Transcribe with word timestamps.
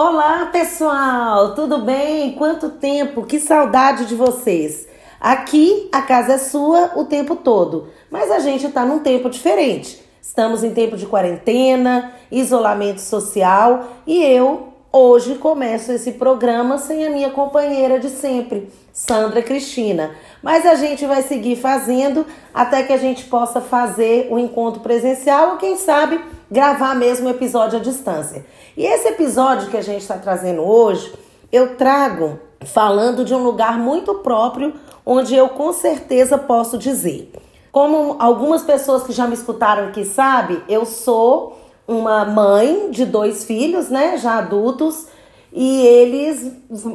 Olá, 0.00 0.46
pessoal! 0.52 1.56
Tudo 1.56 1.78
bem? 1.78 2.30
Quanto 2.36 2.70
tempo? 2.70 3.24
Que 3.24 3.40
saudade 3.40 4.06
de 4.06 4.14
vocês! 4.14 4.86
Aqui 5.20 5.88
a 5.90 6.00
casa 6.00 6.34
é 6.34 6.38
sua 6.38 6.92
o 6.94 7.06
tempo 7.06 7.34
todo, 7.34 7.88
mas 8.08 8.30
a 8.30 8.38
gente 8.38 8.64
está 8.64 8.84
num 8.84 9.00
tempo 9.00 9.28
diferente. 9.28 10.00
Estamos 10.22 10.62
em 10.62 10.72
tempo 10.72 10.96
de 10.96 11.04
quarentena, 11.04 12.12
isolamento 12.30 13.00
social 13.00 13.88
e 14.06 14.22
eu 14.22 14.68
hoje 14.92 15.34
começo 15.36 15.92
esse 15.92 16.12
programa 16.12 16.78
sem 16.78 17.06
a 17.06 17.10
minha 17.10 17.30
companheira 17.30 17.98
de 17.98 18.08
sempre, 18.08 18.72
Sandra 18.92 19.42
Cristina. 19.42 20.12
Mas 20.42 20.64
a 20.64 20.74
gente 20.74 21.04
vai 21.06 21.22
seguir 21.22 21.56
fazendo 21.56 22.24
até 22.54 22.82
que 22.82 22.92
a 22.92 22.96
gente 22.96 23.24
possa 23.24 23.60
fazer 23.60 24.28
o 24.30 24.38
encontro 24.38 24.80
presencial 24.80 25.52
ou 25.52 25.56
quem 25.56 25.76
sabe 25.76 26.20
gravar 26.50 26.94
mesmo 26.94 27.26
o 27.26 27.30
episódio 27.30 27.78
à 27.78 27.82
distância. 27.82 28.46
E 28.76 28.84
esse 28.86 29.08
episódio 29.08 29.70
que 29.70 29.76
a 29.76 29.82
gente 29.82 30.00
está 30.00 30.16
trazendo 30.16 30.62
hoje, 30.62 31.12
eu 31.52 31.76
trago 31.76 32.40
falando 32.64 33.24
de 33.24 33.34
um 33.34 33.42
lugar 33.42 33.78
muito 33.78 34.14
próprio 34.16 34.74
onde 35.04 35.34
eu 35.34 35.50
com 35.50 35.72
certeza 35.72 36.38
posso 36.38 36.78
dizer. 36.78 37.30
Como 37.70 38.16
algumas 38.18 38.62
pessoas 38.62 39.02
que 39.02 39.12
já 39.12 39.26
me 39.26 39.34
escutaram 39.34 39.88
aqui 39.88 40.04
sabem, 40.04 40.62
eu 40.68 40.84
sou 40.86 41.57
uma 41.88 42.26
mãe 42.26 42.90
de 42.90 43.06
dois 43.06 43.44
filhos, 43.44 43.88
né, 43.88 44.18
já 44.18 44.36
adultos, 44.36 45.06
e 45.50 45.80
eles 45.86 46.52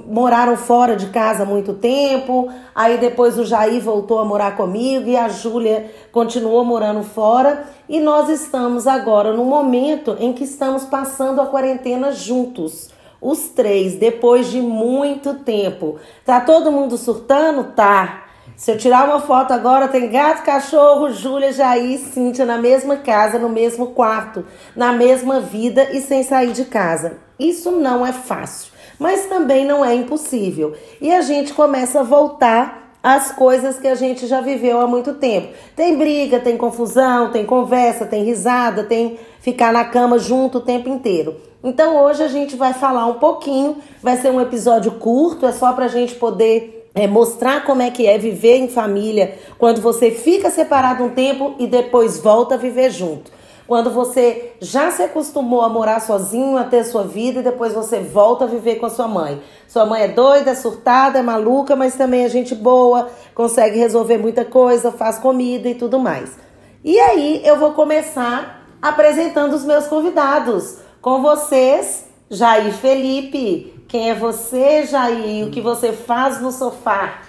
moraram 0.08 0.56
fora 0.56 0.96
de 0.96 1.08
casa 1.08 1.44
muito 1.44 1.74
tempo. 1.74 2.50
Aí 2.76 3.00
depois 3.00 3.38
o 3.38 3.44
Jair 3.44 3.82
voltou 3.82 4.20
a 4.20 4.26
morar 4.26 4.56
comigo 4.56 5.10
e 5.10 5.18
a 5.18 5.28
Júlia 5.28 5.92
continuou 6.12 6.64
morando 6.64 7.02
fora. 7.04 7.66
E 7.90 8.00
nós 8.00 8.30
estamos 8.30 8.85
agora 8.85 9.34
no 9.34 9.44
momento 9.44 10.16
em 10.20 10.32
que 10.34 10.44
estamos 10.44 10.85
passando 10.85 11.41
a 11.41 11.48
quarentena 11.48 12.12
juntos. 12.12 12.90
Os 13.20 13.50
três, 13.50 13.96
depois 13.96 14.52
de 14.52 14.62
muito 14.62 15.34
tempo. 15.40 15.98
Tá 16.24 16.40
todo 16.40 16.72
mundo 16.72 16.96
surtando? 16.96 17.72
Tá. 17.74 18.23
Se 18.55 18.71
eu 18.71 18.77
tirar 18.77 19.05
uma 19.05 19.20
foto 19.20 19.51
agora, 19.51 19.87
tem 19.87 20.09
gato, 20.09 20.43
cachorro, 20.43 21.09
Júlia, 21.12 21.51
Jair, 21.51 21.99
Cíntia 21.99 22.46
na 22.46 22.57
mesma 22.57 22.98
casa, 22.98 23.40
no 23.40 23.49
mesmo 23.49 23.87
quarto, 23.87 24.45
na 24.76 24.93
mesma 24.93 25.40
vida 25.40 25.90
e 25.91 25.99
sem 25.99 26.23
sair 26.23 26.51
de 26.51 26.65
casa. 26.65 27.18
Isso 27.40 27.71
não 27.71 28.05
é 28.05 28.13
fácil, 28.13 28.71
mas 28.99 29.26
também 29.26 29.65
não 29.65 29.84
é 29.84 29.95
impossível. 29.95 30.73
E 31.01 31.12
a 31.12 31.21
gente 31.21 31.51
começa 31.54 32.01
a 32.01 32.04
voltar 32.04 32.93
às 33.01 33.32
coisas 33.32 33.79
que 33.79 33.87
a 33.87 33.95
gente 33.95 34.27
já 34.27 34.40
viveu 34.40 34.79
há 34.79 34.88
muito 34.88 35.15
tempo. 35.15 35.49
Tem 35.76 35.98
briga, 35.98 36.40
tem 36.40 36.55
confusão, 36.55 37.32
tem 37.32 37.45
conversa, 37.45 38.05
tem 38.05 38.23
risada, 38.23 38.84
tem 38.84 39.20
ficar 39.41 39.73
na 39.73 39.84
cama 39.84 40.20
junto 40.20 40.60
o 40.60 40.62
tempo 40.62 40.88
inteiro. 40.88 41.35
Então 41.63 41.98
hoje 41.98 42.21
a 42.21 42.27
gente 42.27 42.55
vai 42.55 42.71
falar 42.71 43.07
um 43.07 43.15
pouquinho, 43.15 43.77
vai 44.01 44.15
ser 44.15 44.32
um 44.32 44.40
episódio 44.40 44.91
curto, 44.91 45.45
é 45.45 45.51
só 45.51 45.73
pra 45.73 45.88
gente 45.88 46.15
poder 46.15 46.82
é, 46.96 47.08
mostrar 47.08 47.66
como 47.66 47.82
é 47.82 47.90
que 47.90 48.05
é 48.05 48.18
viver 48.18 48.58
em 48.58 48.68
família 48.68 49.38
quando 49.58 49.82
você 49.82 50.12
fica 50.12 50.49
separado 50.49 51.04
um 51.04 51.10
tempo 51.10 51.55
e 51.60 51.68
depois 51.68 52.20
volta 52.20 52.55
a 52.55 52.58
viver 52.58 52.91
junto. 52.91 53.32
Quando 53.66 53.90
você 53.90 54.52
já 54.60 54.91
se 54.91 55.02
acostumou 55.02 55.62
a 55.62 55.70
morar 55.70 56.02
sozinho, 56.02 56.58
a 56.58 56.66
ter 56.66 56.84
sua 56.84 57.04
vida 57.04 57.40
e 57.40 57.44
depois 57.44 57.74
você 57.74 58.00
volta 58.00 58.44
a 58.44 58.48
viver 58.48 58.76
com 58.76 58.85
a 58.85 58.90
sua 58.90 59.08
mãe. 59.08 59.41
Sua 59.68 59.85
mãe 59.85 60.04
é 60.04 60.08
doida, 60.10 60.52
é 60.52 60.55
surtada, 60.55 61.20
é 61.20 61.22
maluca, 61.22 61.76
mas 61.76 61.96
também 61.96 62.26
é 62.26 62.30
gente 62.30 62.54
boa, 62.54 63.10
consegue 63.34 63.80
resolver 63.80 64.18
muita 64.18 64.44
coisa, 64.44 64.91
faz 64.91 65.18
comida 65.18 65.69
e 65.69 65.75
tudo 65.75 65.97
mais. 65.97 66.38
E 66.84 67.00
aí 67.00 67.41
eu 67.46 67.57
vou 67.57 67.72
começar 67.72 68.68
apresentando 68.81 69.53
os 69.53 69.63
meus 69.63 69.88
convidados. 69.88 70.80
Com 71.02 71.22
vocês, 71.22 72.06
Jair 72.29 72.73
Felipe. 72.73 73.72
Quem 73.93 74.09
é 74.09 74.15
você, 74.15 74.87
Jair? 74.87 75.45
O 75.45 75.51
que 75.51 75.61
você 75.61 75.93
faz 75.93 76.41
no 76.41 76.51
sofá? 76.51 77.21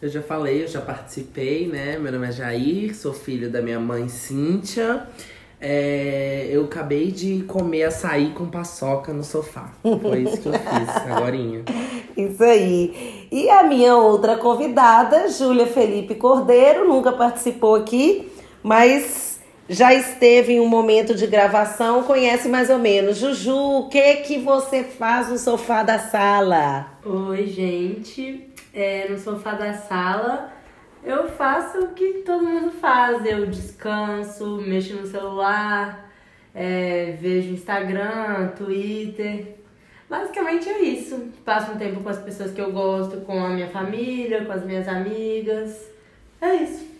Eu 0.00 0.08
já 0.08 0.22
falei, 0.22 0.62
eu 0.62 0.66
já 0.66 0.80
participei, 0.80 1.68
né? 1.68 1.98
Meu 1.98 2.10
nome 2.10 2.28
é 2.28 2.32
Jair, 2.32 2.96
sou 2.96 3.12
filho 3.12 3.50
da 3.50 3.60
minha 3.60 3.78
mãe 3.78 4.08
Cíntia. 4.08 5.06
É, 5.60 6.48
eu 6.50 6.64
acabei 6.64 7.12
de 7.12 7.42
comer 7.42 7.82
açaí 7.82 8.30
com 8.30 8.46
paçoca 8.46 9.12
no 9.12 9.22
sofá. 9.22 9.74
Foi 9.82 10.22
isso 10.22 10.40
que 10.40 10.48
eu 10.48 10.54
fiz 10.54 10.96
agora. 11.06 11.36
Isso 12.16 12.42
aí. 12.42 13.28
E 13.30 13.50
a 13.50 13.64
minha 13.64 13.94
outra 13.94 14.38
convidada, 14.38 15.28
Júlia 15.28 15.66
Felipe 15.66 16.14
Cordeiro, 16.14 16.88
nunca 16.88 17.12
participou 17.12 17.74
aqui, 17.74 18.32
mas 18.62 19.35
já 19.68 19.92
esteve 19.92 20.54
em 20.54 20.60
um 20.60 20.68
momento 20.68 21.14
de 21.14 21.26
gravação, 21.26 22.02
conhece 22.04 22.48
mais 22.48 22.70
ou 22.70 22.78
menos. 22.78 23.18
Juju, 23.18 23.56
o 23.56 23.88
que 23.88 24.16
que 24.16 24.38
você 24.38 24.84
faz 24.84 25.28
no 25.28 25.38
sofá 25.38 25.82
da 25.82 25.98
sala? 25.98 26.98
Oi, 27.04 27.46
gente. 27.46 28.50
É, 28.72 29.08
no 29.08 29.18
sofá 29.18 29.52
da 29.52 29.72
sala 29.72 30.56
eu 31.06 31.28
faço 31.28 31.78
o 31.78 31.88
que 31.94 32.24
todo 32.26 32.44
mundo 32.44 32.72
faz. 32.72 33.24
Eu 33.24 33.46
descanso, 33.46 34.56
mexo 34.56 34.96
no 34.96 35.06
celular, 35.06 36.10
é, 36.52 37.16
vejo 37.20 37.52
Instagram, 37.52 38.48
Twitter. 38.56 39.54
Basicamente 40.10 40.68
é 40.68 40.82
isso. 40.82 41.28
Passo 41.44 41.72
um 41.72 41.78
tempo 41.78 42.02
com 42.02 42.08
as 42.08 42.18
pessoas 42.18 42.50
que 42.50 42.60
eu 42.60 42.72
gosto, 42.72 43.20
com 43.20 43.38
a 43.38 43.50
minha 43.50 43.68
família, 43.68 44.44
com 44.44 44.50
as 44.50 44.64
minhas 44.64 44.88
amigas. 44.88 45.88
É 46.40 46.56
isso. 46.56 46.95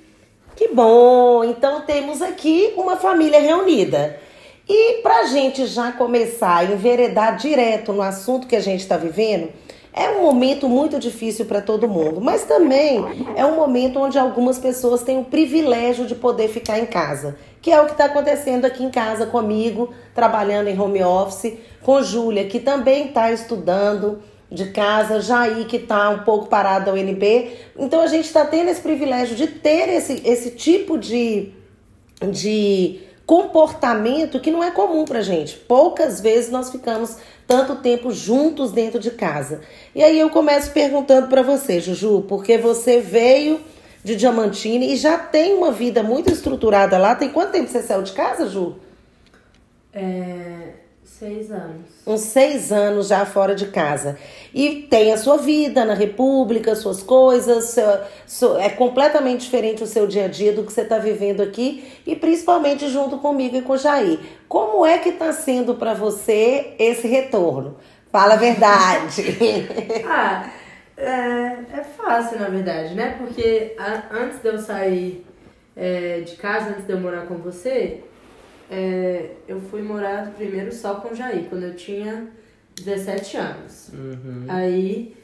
Que 0.56 0.68
bom! 0.68 1.44
Então 1.44 1.82
temos 1.82 2.22
aqui 2.22 2.72
uma 2.78 2.96
família 2.96 3.38
reunida. 3.38 4.18
E 4.66 5.02
para 5.02 5.20
a 5.20 5.24
gente 5.26 5.66
já 5.66 5.92
começar 5.92 6.56
a 6.56 6.64
enveredar 6.64 7.36
direto 7.36 7.92
no 7.92 8.00
assunto 8.00 8.46
que 8.46 8.56
a 8.56 8.60
gente 8.60 8.80
está 8.80 8.96
vivendo, 8.96 9.50
é 9.92 10.08
um 10.08 10.22
momento 10.22 10.66
muito 10.66 10.98
difícil 10.98 11.44
para 11.44 11.60
todo 11.60 11.86
mundo, 11.86 12.22
mas 12.22 12.44
também 12.44 13.04
é 13.36 13.44
um 13.44 13.54
momento 13.54 14.00
onde 14.00 14.18
algumas 14.18 14.58
pessoas 14.58 15.02
têm 15.02 15.18
o 15.18 15.24
privilégio 15.24 16.06
de 16.06 16.14
poder 16.14 16.48
ficar 16.48 16.78
em 16.78 16.86
casa, 16.86 17.36
que 17.60 17.70
é 17.70 17.78
o 17.80 17.84
que 17.84 17.92
está 17.92 18.06
acontecendo 18.06 18.64
aqui 18.64 18.82
em 18.82 18.90
casa 18.90 19.26
comigo, 19.26 19.90
trabalhando 20.14 20.68
em 20.68 20.80
home 20.80 21.04
office, 21.04 21.52
com 21.82 22.02
Júlia, 22.02 22.46
que 22.46 22.60
também 22.60 23.08
está 23.08 23.30
estudando 23.30 24.22
de 24.50 24.70
casa, 24.70 25.20
Jair, 25.20 25.66
que 25.66 25.76
está 25.76 26.10
um 26.10 26.20
pouco 26.20 26.46
parado 26.46 26.86
da 26.86 26.92
UNB. 26.92 27.50
Então 27.76 28.00
a 28.00 28.06
gente 28.06 28.26
está 28.26 28.44
tendo 28.44 28.70
esse 28.70 28.80
privilégio 28.80 29.36
de 29.36 29.46
ter 29.46 29.88
esse, 29.88 30.22
esse 30.24 30.52
tipo 30.52 30.96
de, 30.96 31.52
de 32.30 33.00
comportamento 33.26 34.38
que 34.38 34.50
não 34.50 34.62
é 34.62 34.70
comum 34.70 35.04
para 35.04 35.20
gente. 35.20 35.56
Poucas 35.56 36.20
vezes 36.20 36.50
nós 36.50 36.70
ficamos 36.70 37.16
tanto 37.46 37.76
tempo 37.76 38.12
juntos 38.12 38.70
dentro 38.70 39.00
de 39.00 39.10
casa. 39.10 39.60
E 39.94 40.02
aí 40.02 40.18
eu 40.18 40.30
começo 40.30 40.70
perguntando 40.70 41.28
para 41.28 41.42
você, 41.42 41.80
Juju, 41.80 42.24
porque 42.28 42.56
você 42.56 43.00
veio 43.00 43.60
de 44.04 44.14
Diamantina 44.14 44.84
e 44.84 44.96
já 44.96 45.18
tem 45.18 45.54
uma 45.54 45.72
vida 45.72 46.02
muito 46.02 46.32
estruturada 46.32 46.96
lá. 46.96 47.16
Tem 47.16 47.28
quanto 47.28 47.50
tempo 47.50 47.68
você 47.68 47.82
saiu 47.82 48.02
de 48.02 48.12
casa, 48.12 48.48
Ju? 48.48 48.76
É, 49.92 50.74
seis 51.18 51.50
anos. 51.50 51.86
Uns 52.06 52.20
seis 52.20 52.70
anos 52.70 53.08
já 53.08 53.24
fora 53.24 53.54
de 53.54 53.66
casa. 53.66 54.18
E 54.52 54.86
tem 54.90 55.12
a 55.12 55.16
sua 55.16 55.38
vida 55.38 55.84
na 55.84 55.94
República, 55.94 56.74
suas 56.74 57.02
coisas, 57.02 57.64
seu, 57.64 58.00
seu, 58.26 58.58
é 58.58 58.68
completamente 58.68 59.42
diferente 59.42 59.82
o 59.82 59.86
seu 59.86 60.06
dia 60.06 60.26
a 60.26 60.28
dia 60.28 60.52
do 60.52 60.62
que 60.62 60.72
você 60.72 60.82
está 60.82 60.98
vivendo 60.98 61.42
aqui 61.42 61.90
e 62.06 62.14
principalmente 62.14 62.88
junto 62.88 63.18
comigo 63.18 63.56
e 63.56 63.62
com 63.62 63.72
o 63.72 63.78
Jair. 63.78 64.18
Como 64.48 64.84
é 64.84 64.98
que 64.98 65.08
está 65.08 65.32
sendo 65.32 65.74
para 65.74 65.94
você 65.94 66.74
esse 66.78 67.08
retorno? 67.08 67.76
Fala 68.12 68.34
a 68.34 68.38
verdade. 68.38 69.22
ah, 70.06 70.50
é, 70.96 71.08
é, 71.78 71.84
fácil 71.96 72.38
na 72.38 72.48
verdade, 72.48 72.94
né? 72.94 73.16
Porque 73.18 73.74
a, 73.78 74.02
antes 74.12 74.40
de 74.40 74.48
eu 74.48 74.58
sair 74.58 75.26
é, 75.74 76.20
de 76.20 76.36
casa, 76.36 76.70
antes 76.70 76.84
de 76.86 76.92
eu 76.92 77.00
morar 77.00 77.26
com 77.26 77.36
você, 77.36 78.02
é, 78.70 79.30
eu 79.46 79.60
fui 79.60 79.82
morar 79.82 80.32
primeiro 80.32 80.72
só 80.72 80.96
com 80.96 81.12
o 81.12 81.14
Jair, 81.14 81.44
quando 81.48 81.64
eu 81.64 81.74
tinha 81.74 82.28
17 82.82 83.36
anos. 83.36 83.90
Uhum. 83.92 84.44
Aí 84.48 85.16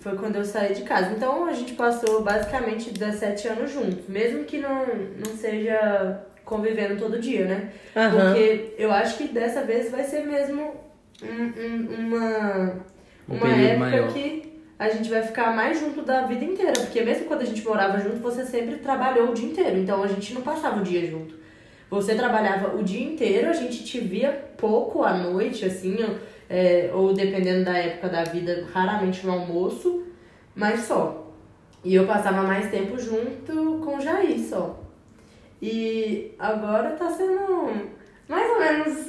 foi 0.00 0.16
quando 0.16 0.36
eu 0.36 0.44
saí 0.44 0.74
de 0.74 0.82
casa. 0.82 1.12
Então 1.12 1.46
a 1.46 1.52
gente 1.52 1.74
passou 1.74 2.22
basicamente 2.22 2.90
17 2.90 3.48
anos 3.48 3.72
juntos, 3.72 4.08
mesmo 4.08 4.44
que 4.44 4.58
não, 4.58 4.86
não 4.86 5.36
seja 5.36 6.20
convivendo 6.44 6.98
todo 6.98 7.20
dia, 7.20 7.44
né? 7.44 7.72
Uhum. 7.94 8.10
Porque 8.10 8.74
eu 8.78 8.90
acho 8.90 9.18
que 9.18 9.28
dessa 9.28 9.62
vez 9.62 9.90
vai 9.90 10.04
ser 10.04 10.24
mesmo 10.24 10.74
um, 11.22 11.26
um, 11.26 12.06
uma, 12.06 12.74
um 13.28 13.34
uma 13.34 13.48
época 13.48 13.78
maior. 13.78 14.12
que 14.12 14.60
a 14.78 14.88
gente 14.88 15.10
vai 15.10 15.22
ficar 15.22 15.54
mais 15.54 15.78
junto 15.80 16.02
da 16.02 16.22
vida 16.22 16.44
inteira. 16.44 16.72
Porque 16.72 17.02
mesmo 17.02 17.26
quando 17.26 17.42
a 17.42 17.46
gente 17.46 17.64
morava 17.64 17.98
junto, 17.98 18.16
você 18.16 18.44
sempre 18.44 18.76
trabalhou 18.76 19.30
o 19.30 19.34
dia 19.34 19.48
inteiro. 19.48 19.78
Então 19.78 20.02
a 20.02 20.06
gente 20.06 20.32
não 20.32 20.42
passava 20.42 20.80
o 20.80 20.82
dia 20.82 21.06
junto. 21.06 21.37
Você 21.90 22.14
trabalhava 22.14 22.76
o 22.76 22.82
dia 22.82 23.02
inteiro, 23.02 23.48
a 23.48 23.52
gente 23.52 23.84
te 23.84 23.98
via 23.98 24.30
pouco 24.56 25.02
à 25.02 25.14
noite, 25.14 25.64
assim 25.64 25.96
é, 26.48 26.90
ou 26.92 27.12
dependendo 27.12 27.64
da 27.64 27.76
época 27.76 28.08
da 28.08 28.24
vida, 28.24 28.66
raramente 28.72 29.26
no 29.26 29.32
almoço, 29.32 30.04
mas 30.54 30.80
só. 30.80 31.26
E 31.84 31.94
eu 31.94 32.06
passava 32.06 32.42
mais 32.42 32.70
tempo 32.70 32.98
junto 32.98 33.80
com 33.84 33.96
o 33.96 34.00
Jair 34.00 34.38
só. 34.40 34.78
E 35.60 36.34
agora 36.38 36.90
tá 36.90 37.10
sendo 37.10 37.98
mais 38.28 38.50
ou 38.50 38.58
menos 38.58 39.06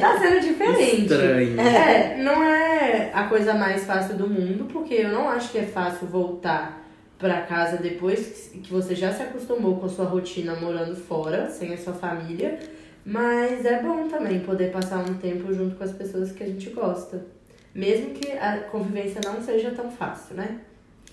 tá 0.00 0.18
sendo 0.18 0.40
diferente. 0.46 1.02
Estranho. 1.02 1.60
É, 1.60 2.16
não 2.22 2.44
é 2.44 3.10
a 3.12 3.24
coisa 3.24 3.54
mais 3.54 3.84
fácil 3.84 4.16
do 4.16 4.28
mundo, 4.28 4.66
porque 4.72 4.94
eu 4.94 5.10
não 5.10 5.28
acho 5.28 5.50
que 5.50 5.58
é 5.58 5.66
fácil 5.66 6.06
voltar 6.06 6.81
pra 7.22 7.42
casa 7.42 7.76
depois 7.76 8.50
que 8.52 8.70
você 8.70 8.96
já 8.96 9.12
se 9.12 9.22
acostumou 9.22 9.76
com 9.76 9.86
a 9.86 9.88
sua 9.88 10.04
rotina 10.04 10.56
morando 10.56 10.96
fora, 10.96 11.48
sem 11.48 11.72
a 11.72 11.78
sua 11.78 11.94
família. 11.94 12.58
Mas 13.06 13.64
é 13.64 13.80
bom 13.80 14.08
também 14.08 14.40
poder 14.40 14.72
passar 14.72 14.98
um 14.98 15.14
tempo 15.14 15.54
junto 15.54 15.76
com 15.76 15.84
as 15.84 15.92
pessoas 15.92 16.32
que 16.32 16.42
a 16.42 16.46
gente 16.46 16.68
gosta. 16.70 17.24
Mesmo 17.72 18.10
que 18.10 18.32
a 18.32 18.58
convivência 18.70 19.20
não 19.24 19.40
seja 19.40 19.70
tão 19.70 19.90
fácil, 19.90 20.34
né? 20.34 20.58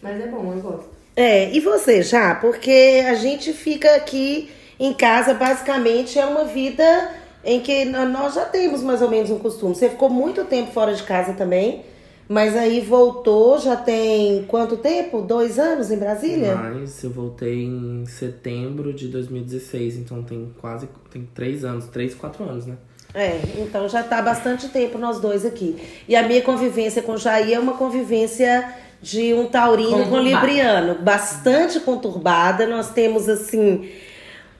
Mas 0.01 0.19
é 0.19 0.27
bom, 0.27 0.51
eu 0.51 0.61
gosto. 0.61 0.89
É, 1.15 1.51
e 1.51 1.59
você 1.59 2.01
já? 2.01 2.35
Porque 2.35 3.03
a 3.07 3.13
gente 3.13 3.53
fica 3.53 3.95
aqui 3.95 4.49
em 4.79 4.93
casa, 4.93 5.33
basicamente, 5.33 6.17
é 6.17 6.25
uma 6.25 6.45
vida 6.45 7.11
em 7.43 7.59
que 7.59 7.85
nós 7.85 8.33
já 8.33 8.45
temos 8.45 8.81
mais 8.81 9.01
ou 9.01 9.09
menos 9.09 9.29
um 9.29 9.39
costume. 9.39 9.75
Você 9.75 9.89
ficou 9.89 10.09
muito 10.09 10.43
tempo 10.45 10.71
fora 10.71 10.93
de 10.93 11.03
casa 11.03 11.33
também, 11.33 11.83
mas 12.29 12.55
aí 12.55 12.79
voltou, 12.79 13.57
já 13.57 13.75
tem 13.75 14.43
quanto 14.47 14.77
tempo? 14.77 15.19
Dois 15.19 15.57
anos 15.57 15.89
em 15.89 15.97
Brasília? 15.97 16.55
Mas 16.55 17.03
eu 17.03 17.09
voltei 17.09 17.63
em 17.63 18.05
setembro 18.05 18.93
de 18.93 19.07
2016, 19.07 19.97
então 19.97 20.21
tem 20.21 20.53
quase 20.61 20.87
tem 21.09 21.27
três 21.33 21.65
anos, 21.65 21.87
três, 21.87 22.13
quatro 22.13 22.43
anos, 22.43 22.67
né? 22.67 22.77
É, 23.15 23.39
então 23.57 23.89
já 23.89 24.03
tá 24.03 24.19
há 24.19 24.21
bastante 24.21 24.69
tempo 24.69 24.99
nós 24.99 25.19
dois 25.19 25.43
aqui. 25.43 25.75
E 26.07 26.15
a 26.15 26.21
minha 26.21 26.43
convivência 26.43 27.01
com 27.01 27.13
o 27.13 27.17
Jair 27.17 27.57
é 27.57 27.59
uma 27.59 27.73
convivência 27.73 28.75
de 29.01 29.33
um 29.33 29.47
taurino 29.47 29.89
com 29.89 30.09
Conturbada. 30.09 30.45
libriano, 30.45 30.95
bastante 31.01 31.79
conturbada. 31.79 32.67
Nós 32.67 32.91
temos 32.91 33.27
assim 33.27 33.89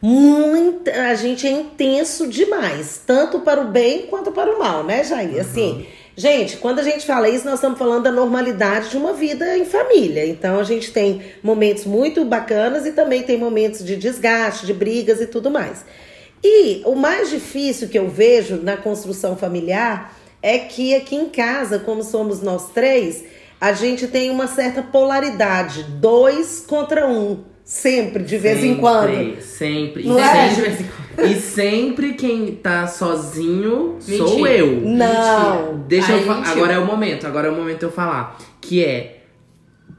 muita, 0.02 0.92
a 0.92 1.14
gente 1.14 1.46
é 1.46 1.52
intenso 1.52 2.28
demais, 2.28 3.00
tanto 3.06 3.42
para 3.42 3.62
o 3.62 3.66
bem 3.66 4.08
quanto 4.08 4.32
para 4.32 4.56
o 4.56 4.58
mal, 4.58 4.84
né, 4.84 5.04
Jair? 5.04 5.40
Assim, 5.40 5.86
gente, 6.20 6.58
quando 6.58 6.80
a 6.80 6.84
gente 6.84 7.06
fala 7.06 7.30
isso, 7.30 7.46
nós 7.46 7.56
estamos 7.56 7.80
falando 7.80 8.04
da 8.04 8.12
normalidade 8.12 8.90
de 8.90 8.98
uma 8.98 9.14
vida 9.14 9.58
em 9.58 9.64
família. 9.64 10.26
Então 10.26 10.60
a 10.60 10.64
gente 10.64 10.92
tem 10.92 11.22
momentos 11.42 11.86
muito 11.86 12.26
bacanas 12.26 12.86
e 12.86 12.92
também 12.92 13.24
tem 13.24 13.38
momentos 13.38 13.86
de 13.86 13.96
desgaste, 13.96 14.66
de 14.66 14.74
brigas 14.74 15.22
e 15.22 15.28
tudo 15.28 15.50
mais. 15.50 15.86
E 16.44 16.82
o 16.86 16.94
mais 16.94 17.30
difícil 17.30 17.88
que 17.88 17.98
eu 17.98 18.10
vejo 18.10 18.58
na 18.58 18.76
construção 18.76 19.38
familiar 19.38 20.14
é 20.42 20.58
que 20.58 20.94
aqui 20.94 21.16
em 21.16 21.30
casa, 21.30 21.80
como 21.80 22.04
somos 22.04 22.42
nós 22.42 22.70
três, 22.72 23.24
a 23.60 23.72
gente 23.72 24.06
tem 24.06 24.30
uma 24.30 24.48
certa 24.48 24.82
polaridade, 24.82 25.84
dois 25.84 26.64
contra 26.68 27.08
um, 27.08 27.44
sempre, 27.64 28.24
de 28.24 28.38
vez 28.38 28.60
em 28.60 28.62
Sempre, 28.62 28.82
quando. 28.82 29.42
Sempre. 29.42 30.04
Não 30.04 30.20
e, 30.20 30.22
é? 30.22 30.50
sempre 30.54 30.86
e 31.26 31.36
sempre 31.40 32.14
quem 32.14 32.56
tá 32.56 32.88
sozinho 32.88 33.98
sou 34.00 34.30
Mentira. 34.40 34.58
eu. 34.58 34.82
Não. 34.82 35.84
Deixa 35.88 36.14
Aí 36.14 36.20
eu 36.22 36.26
fa- 36.26 36.36
mentiu. 36.36 36.52
Agora 36.54 36.74
é 36.74 36.80
o 36.80 36.86
momento, 36.86 37.28
agora 37.28 37.48
é 37.48 37.52
o 37.52 37.56
momento 37.56 37.80
de 37.80 37.86
eu 37.86 37.92
falar. 37.92 38.38
Que 38.62 38.84
é. 38.84 39.16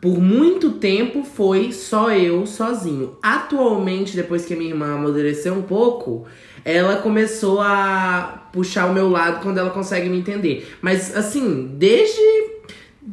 Por 0.00 0.18
muito 0.18 0.70
tempo 0.72 1.22
foi 1.24 1.72
só 1.72 2.10
eu 2.10 2.46
sozinho. 2.46 3.16
Atualmente, 3.22 4.16
depois 4.16 4.46
que 4.46 4.54
a 4.54 4.56
minha 4.56 4.70
irmã 4.70 4.94
amadureceu 4.94 5.52
um 5.52 5.60
pouco, 5.62 6.24
ela 6.64 6.96
começou 6.96 7.60
a 7.60 8.48
puxar 8.50 8.86
o 8.86 8.94
meu 8.94 9.10
lado 9.10 9.42
quando 9.42 9.58
ela 9.58 9.68
consegue 9.70 10.08
me 10.08 10.18
entender. 10.18 10.74
Mas 10.80 11.14
assim, 11.16 11.70
desde. 11.74 12.20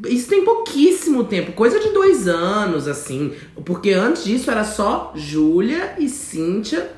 Isso 0.07 0.29
tem 0.29 0.43
pouquíssimo 0.45 1.23
tempo, 1.23 1.53
coisa 1.53 1.79
de 1.79 1.89
dois 1.89 2.27
anos, 2.27 2.87
assim. 2.87 3.33
Porque 3.65 3.91
antes 3.91 4.23
disso 4.25 4.51
era 4.51 4.63
só 4.63 5.11
Júlia 5.15 5.95
e 5.97 6.07
Cíntia 6.07 6.91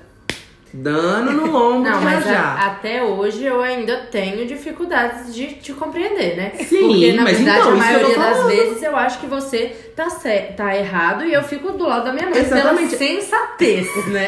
dando 0.74 1.32
no 1.32 1.52
lombo 1.52 1.90
Não, 1.90 2.02
mas 2.02 2.24
já. 2.24 2.40
a- 2.40 2.66
até 2.68 3.04
hoje 3.04 3.44
eu 3.44 3.62
ainda 3.62 4.08
tenho 4.12 4.46
dificuldades 4.46 5.34
de 5.34 5.48
te 5.56 5.74
compreender, 5.74 6.38
né? 6.38 6.52
Sim, 6.64 6.88
Porque 6.88 7.14
na 7.14 7.24
mas 7.24 7.38
verdade 7.38 7.60
então, 7.60 7.72
a 7.72 7.76
maioria 7.76 8.18
das 8.18 8.46
vezes 8.46 8.84
eu 8.84 8.96
acho 8.96 9.20
que 9.20 9.26
você 9.26 9.76
tá, 9.96 10.08
tá 10.56 10.76
errado 10.78 11.26
e 11.26 11.34
eu 11.34 11.42
fico 11.44 11.72
do 11.72 11.88
lado 11.88 12.06
da 12.06 12.14
minha 12.14 12.30
mãe 12.30 12.40
Exatamente. 12.40 12.96
pela 12.96 13.12
sensatez, 13.22 13.88
né? 14.08 14.28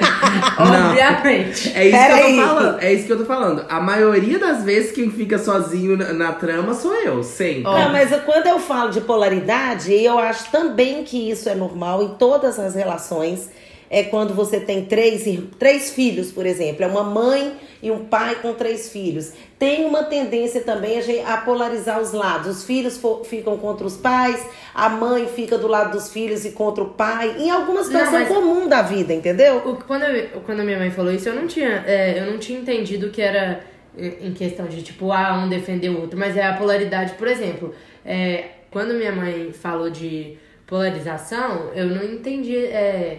Obviamente. 0.57 1.71
É 1.75 1.87
isso 1.87 1.97
Pera 1.97 2.13
que 2.13 2.19
eu 2.19 2.23
tô 2.23 2.25
aí. 2.27 2.37
falando. 2.47 2.79
É 2.81 2.93
isso 2.93 3.05
que 3.05 3.13
eu 3.13 3.17
tô 3.19 3.25
falando. 3.25 3.65
A 3.69 3.79
maioria 3.79 4.39
das 4.39 4.63
vezes 4.63 4.91
quem 4.91 5.09
fica 5.11 5.37
sozinho 5.37 5.97
na, 5.97 6.13
na 6.13 6.31
trama 6.33 6.73
sou 6.73 6.93
eu, 6.95 7.23
sempre. 7.23 7.63
Não, 7.63 7.91
mas 7.91 8.09
quando 8.25 8.47
eu 8.47 8.59
falo 8.59 8.89
de 8.91 9.01
polaridade, 9.01 9.93
eu 9.93 10.17
acho 10.19 10.49
também 10.51 11.03
que 11.03 11.29
isso 11.29 11.49
é 11.49 11.55
normal 11.55 12.03
em 12.03 12.09
todas 12.15 12.59
as 12.59 12.75
relações. 12.75 13.49
É 13.93 14.03
quando 14.03 14.33
você 14.33 14.57
tem 14.57 14.85
três, 14.85 15.25
três 15.59 15.91
filhos, 15.91 16.31
por 16.31 16.45
exemplo. 16.45 16.81
É 16.85 16.87
uma 16.87 17.03
mãe 17.03 17.57
e 17.83 17.91
um 17.91 18.05
pai 18.05 18.35
com 18.41 18.53
três 18.53 18.89
filhos. 18.89 19.33
Tem 19.59 19.83
uma 19.83 20.03
tendência 20.03 20.61
também 20.61 20.97
a, 21.25 21.37
polarizar 21.37 21.99
os 21.99 22.13
lados. 22.13 22.47
Os 22.59 22.63
filhos 22.63 22.97
ficam 23.25 23.57
contra 23.57 23.85
os 23.85 23.97
pais, 23.97 24.41
a 24.73 24.87
mãe 24.87 25.27
fica 25.27 25.57
do 25.57 25.67
lado 25.67 25.91
dos 25.91 26.09
filhos 26.09 26.45
e 26.45 26.51
contra 26.51 26.81
o 26.81 26.91
pai. 26.91 27.35
Em 27.37 27.49
alguma 27.49 27.83
situação 27.83 28.13
mas- 28.19 28.29
comum 28.29 28.65
da 28.65 28.81
vida, 28.81 29.13
entendeu? 29.13 29.57
O, 29.57 29.75
quando, 29.75 30.03
eu- 30.03 30.39
quando 30.45 30.61
a 30.61 30.63
minha 30.63 30.77
mãe 30.79 30.89
falou 30.89 31.11
isso, 31.11 31.27
eu 31.27 31.35
não 31.35 31.45
tinha, 31.45 31.83
é, 31.85 32.17
eu 32.17 32.31
não 32.31 32.37
tinha 32.39 32.57
entendido 32.59 33.09
que 33.09 33.21
era 33.21 33.59
em 33.97 34.29
em 34.29 34.33
questão 34.33 34.67
de 34.67 34.81
tipo, 34.83 35.11
ah, 35.11 35.33
um 35.43 35.49
defender 35.49 35.89
o 35.89 35.99
outro, 35.99 36.17
mas 36.17 36.37
é 36.37 36.43
a 36.45 36.53
polaridade, 36.53 37.11
por 37.15 37.27
exemplo. 37.27 37.75
é, 38.05 38.45
quando 38.71 38.93
minha 38.93 39.11
mãe 39.11 39.51
falou 39.51 39.89
de 39.89 40.37
polarização, 40.65 41.71
eu 41.75 41.87
não 41.87 42.03
entendi 42.03 42.55
é, 42.57 43.17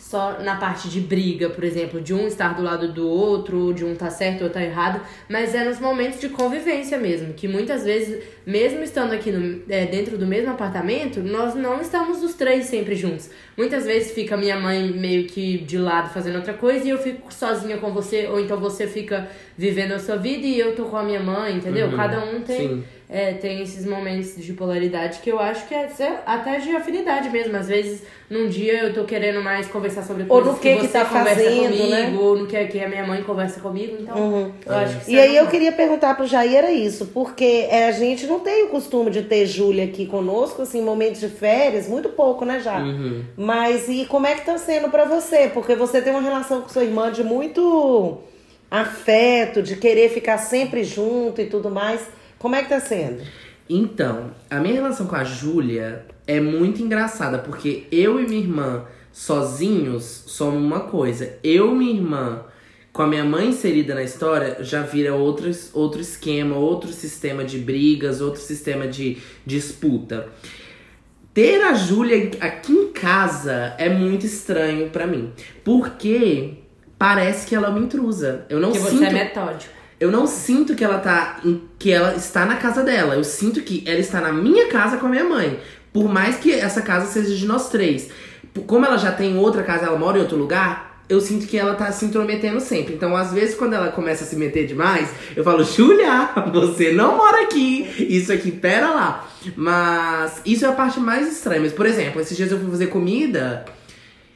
só 0.00 0.38
na 0.40 0.56
parte 0.56 0.88
de 0.88 0.98
briga, 0.98 1.50
por 1.50 1.62
exemplo, 1.62 2.00
de 2.00 2.14
um 2.14 2.26
estar 2.26 2.54
do 2.56 2.62
lado 2.62 2.90
do 2.92 3.06
outro, 3.06 3.72
de 3.74 3.84
um 3.84 3.94
tá 3.94 4.10
certo 4.10 4.42
ou 4.44 4.50
tá 4.50 4.62
errado, 4.62 5.00
mas 5.28 5.54
é 5.54 5.62
nos 5.62 5.78
momentos 5.78 6.18
de 6.18 6.30
convivência 6.30 6.98
mesmo, 6.98 7.34
que 7.34 7.46
muitas 7.46 7.84
vezes, 7.84 8.20
mesmo 8.46 8.82
estando 8.82 9.12
aqui 9.12 9.30
no- 9.30 9.60
é, 9.68 9.84
dentro 9.84 10.16
do 10.16 10.26
mesmo 10.26 10.50
apartamento, 10.50 11.20
nós 11.20 11.54
não 11.54 11.80
estamos 11.80 12.22
os 12.24 12.34
três 12.34 12.64
sempre 12.64 12.96
juntos. 12.96 13.30
Muitas 13.56 13.84
vezes 13.84 14.12
fica 14.12 14.36
minha 14.36 14.58
mãe 14.58 14.90
meio 14.90 15.26
que 15.26 15.58
de 15.58 15.76
lado 15.78 16.12
fazendo 16.12 16.36
outra 16.36 16.54
coisa 16.54 16.84
e 16.86 16.90
eu 16.90 16.98
fico 16.98 17.32
sozinha 17.32 17.76
com 17.76 17.92
você, 17.92 18.26
ou 18.26 18.40
então 18.40 18.58
você 18.58 18.86
fica 18.86 19.28
vivendo 19.56 19.92
a 19.92 19.98
sua 19.98 20.16
vida 20.16 20.46
e 20.46 20.58
eu 20.58 20.74
tô 20.74 20.86
com 20.86 20.96
a 20.96 21.02
minha 21.02 21.20
mãe, 21.20 21.56
entendeu? 21.56 21.88
Uhum, 21.88 21.96
Cada 21.96 22.24
um 22.24 22.40
tem 22.40 22.56
sim. 22.68 22.84
É, 23.12 23.32
tem 23.32 23.60
esses 23.60 23.84
momentos 23.84 24.36
de 24.36 24.52
polaridade 24.52 25.18
que 25.18 25.28
eu 25.30 25.40
acho 25.40 25.66
que 25.66 25.74
é 25.74 25.88
ser- 25.88 26.20
até 26.24 26.60
de 26.60 26.70
afinidade 26.76 27.28
mesmo. 27.28 27.56
Às 27.56 27.66
vezes, 27.66 28.02
num 28.30 28.46
dia 28.48 28.84
eu 28.84 28.94
tô 28.94 29.02
querendo 29.02 29.42
mais 29.42 29.66
conversar 29.66 30.04
sobre 30.04 30.22
Ou 30.22 30.28
coisas 30.28 30.52
no 30.52 30.58
que 30.60 30.76
que 30.76 30.80
você 30.82 30.88
tá 30.88 31.04
conversa 31.04 31.42
fazendo, 31.42 31.62
comigo, 31.76 31.88
né? 31.88 32.16
ou 32.20 32.38
no 32.38 32.46
que, 32.46 32.64
que 32.66 32.80
a 32.80 32.88
minha 32.88 33.04
mãe 33.04 33.20
conversa 33.24 33.58
comigo. 33.60 33.96
Então, 33.98 34.52
eu 34.64 34.74
acho 34.74 35.00
que 35.04 35.10
E 35.10 35.18
é 35.18 35.22
aí 35.22 35.36
eu 35.36 35.48
queria 35.48 35.72
perguntar 35.72 36.14
pro 36.14 36.24
Jair 36.24 36.54
era 36.54 36.70
isso, 36.70 37.06
porque 37.06 37.66
é, 37.68 37.88
a 37.88 37.92
gente 37.92 38.26
não 38.28 38.38
tem 38.38 38.64
o 38.66 38.68
costume 38.68 39.10
de 39.10 39.22
ter 39.22 39.44
Júlia 39.44 39.84
aqui 39.86 40.06
conosco, 40.06 40.62
assim, 40.62 40.80
momentos 40.80 41.18
de 41.20 41.28
férias, 41.28 41.88
muito 41.88 42.10
pouco, 42.10 42.44
né, 42.44 42.60
já? 42.60 42.78
Uhum. 42.78 43.24
Mas 43.36 43.88
e 43.88 44.06
como 44.06 44.28
é 44.28 44.36
que 44.36 44.46
tá 44.46 44.56
sendo 44.56 44.88
pra 44.88 45.04
você? 45.04 45.48
Porque 45.52 45.74
você 45.74 46.00
tem 46.00 46.12
uma 46.12 46.22
relação 46.22 46.60
com 46.62 46.68
sua 46.68 46.84
irmã 46.84 47.10
de 47.10 47.24
muito 47.24 48.18
afeto, 48.70 49.62
de 49.62 49.74
querer 49.76 50.10
ficar 50.10 50.38
sempre 50.38 50.84
junto 50.84 51.40
e 51.40 51.46
tudo 51.46 51.70
mais. 51.70 52.00
Como 52.40 52.56
é 52.56 52.62
que 52.62 52.70
tá 52.70 52.80
sendo? 52.80 53.22
Então, 53.68 54.30
a 54.48 54.58
minha 54.58 54.72
relação 54.72 55.06
com 55.06 55.14
a 55.14 55.22
Júlia 55.22 56.06
é 56.26 56.40
muito 56.40 56.80
engraçada, 56.80 57.38
porque 57.38 57.86
eu 57.92 58.18
e 58.18 58.26
minha 58.26 58.40
irmã 58.40 58.86
sozinhos 59.12 60.24
somos 60.26 60.56
uma 60.56 60.80
coisa. 60.80 61.34
Eu 61.44 61.70
e 61.72 61.74
minha 61.74 61.92
irmã, 61.92 62.44
com 62.94 63.02
a 63.02 63.06
minha 63.06 63.24
mãe 63.24 63.50
inserida 63.50 63.94
na 63.94 64.02
história, 64.02 64.56
já 64.60 64.80
vira 64.80 65.14
outros, 65.14 65.68
outro 65.74 66.00
esquema, 66.00 66.56
outro 66.56 66.90
sistema 66.90 67.44
de 67.44 67.58
brigas, 67.58 68.22
outro 68.22 68.40
sistema 68.40 68.88
de 68.88 69.18
disputa. 69.44 70.26
Ter 71.34 71.60
a 71.60 71.74
Júlia 71.74 72.30
aqui 72.40 72.72
em 72.72 72.90
casa 72.90 73.74
é 73.76 73.90
muito 73.90 74.24
estranho 74.24 74.88
pra 74.88 75.06
mim, 75.06 75.30
porque 75.62 76.54
parece 76.98 77.46
que 77.46 77.54
ela 77.54 77.66
é 77.66 77.70
uma 77.70 77.80
intrusa. 77.80 78.46
Eu 78.48 78.60
não 78.60 78.72
Porque 78.72 78.88
sinto 78.88 79.00
você 79.00 79.04
é 79.04 79.12
metódico. 79.12 79.79
Eu 80.00 80.10
não 80.10 80.26
sinto 80.26 80.74
que 80.74 80.82
ela 80.82 80.98
tá 80.98 81.38
em- 81.44 81.62
que 81.78 81.92
ela 81.92 82.14
está 82.16 82.44
na 82.46 82.56
casa 82.56 82.82
dela. 82.82 83.14
Eu 83.14 83.22
sinto 83.24 83.60
que 83.60 83.84
ela 83.86 83.98
está 84.00 84.20
na 84.20 84.32
minha 84.32 84.66
casa 84.68 84.96
com 84.96 85.06
a 85.06 85.10
minha 85.10 85.24
mãe. 85.24 85.60
Por 85.92 86.08
mais 86.08 86.36
que 86.36 86.52
essa 86.52 86.80
casa 86.82 87.06
seja 87.06 87.34
de 87.36 87.46
nós 87.46 87.68
três. 87.68 88.08
Como 88.66 88.84
ela 88.86 88.96
já 88.96 89.12
tem 89.12 89.36
outra 89.36 89.62
casa, 89.62 89.86
ela 89.86 89.98
mora 89.98 90.18
em 90.18 90.22
outro 90.22 90.36
lugar, 90.36 91.02
eu 91.08 91.20
sinto 91.20 91.46
que 91.46 91.58
ela 91.58 91.74
tá 91.74 91.90
se 91.92 92.04
intrometendo 92.04 92.60
sempre. 92.60 92.94
Então, 92.94 93.16
às 93.16 93.32
vezes, 93.32 93.54
quando 93.56 93.74
ela 93.74 93.88
começa 93.88 94.22
a 94.24 94.26
se 94.26 94.36
meter 94.36 94.66
demais, 94.66 95.08
eu 95.36 95.42
falo, 95.44 95.62
Julia, 95.64 96.30
você 96.52 96.92
não 96.92 97.16
mora 97.16 97.42
aqui. 97.42 97.88
Isso 98.08 98.32
aqui, 98.32 98.50
pera 98.52 98.90
lá. 98.90 99.28
Mas 99.56 100.40
isso 100.46 100.64
é 100.64 100.68
a 100.68 100.72
parte 100.72 100.98
mais 101.00 101.30
estranha. 101.30 101.60
Mas, 101.60 101.72
por 101.72 101.84
exemplo, 101.86 102.20
esses 102.20 102.36
dias 102.36 102.50
eu 102.50 102.58
fui 102.60 102.70
fazer 102.70 102.86
comida. 102.86 103.64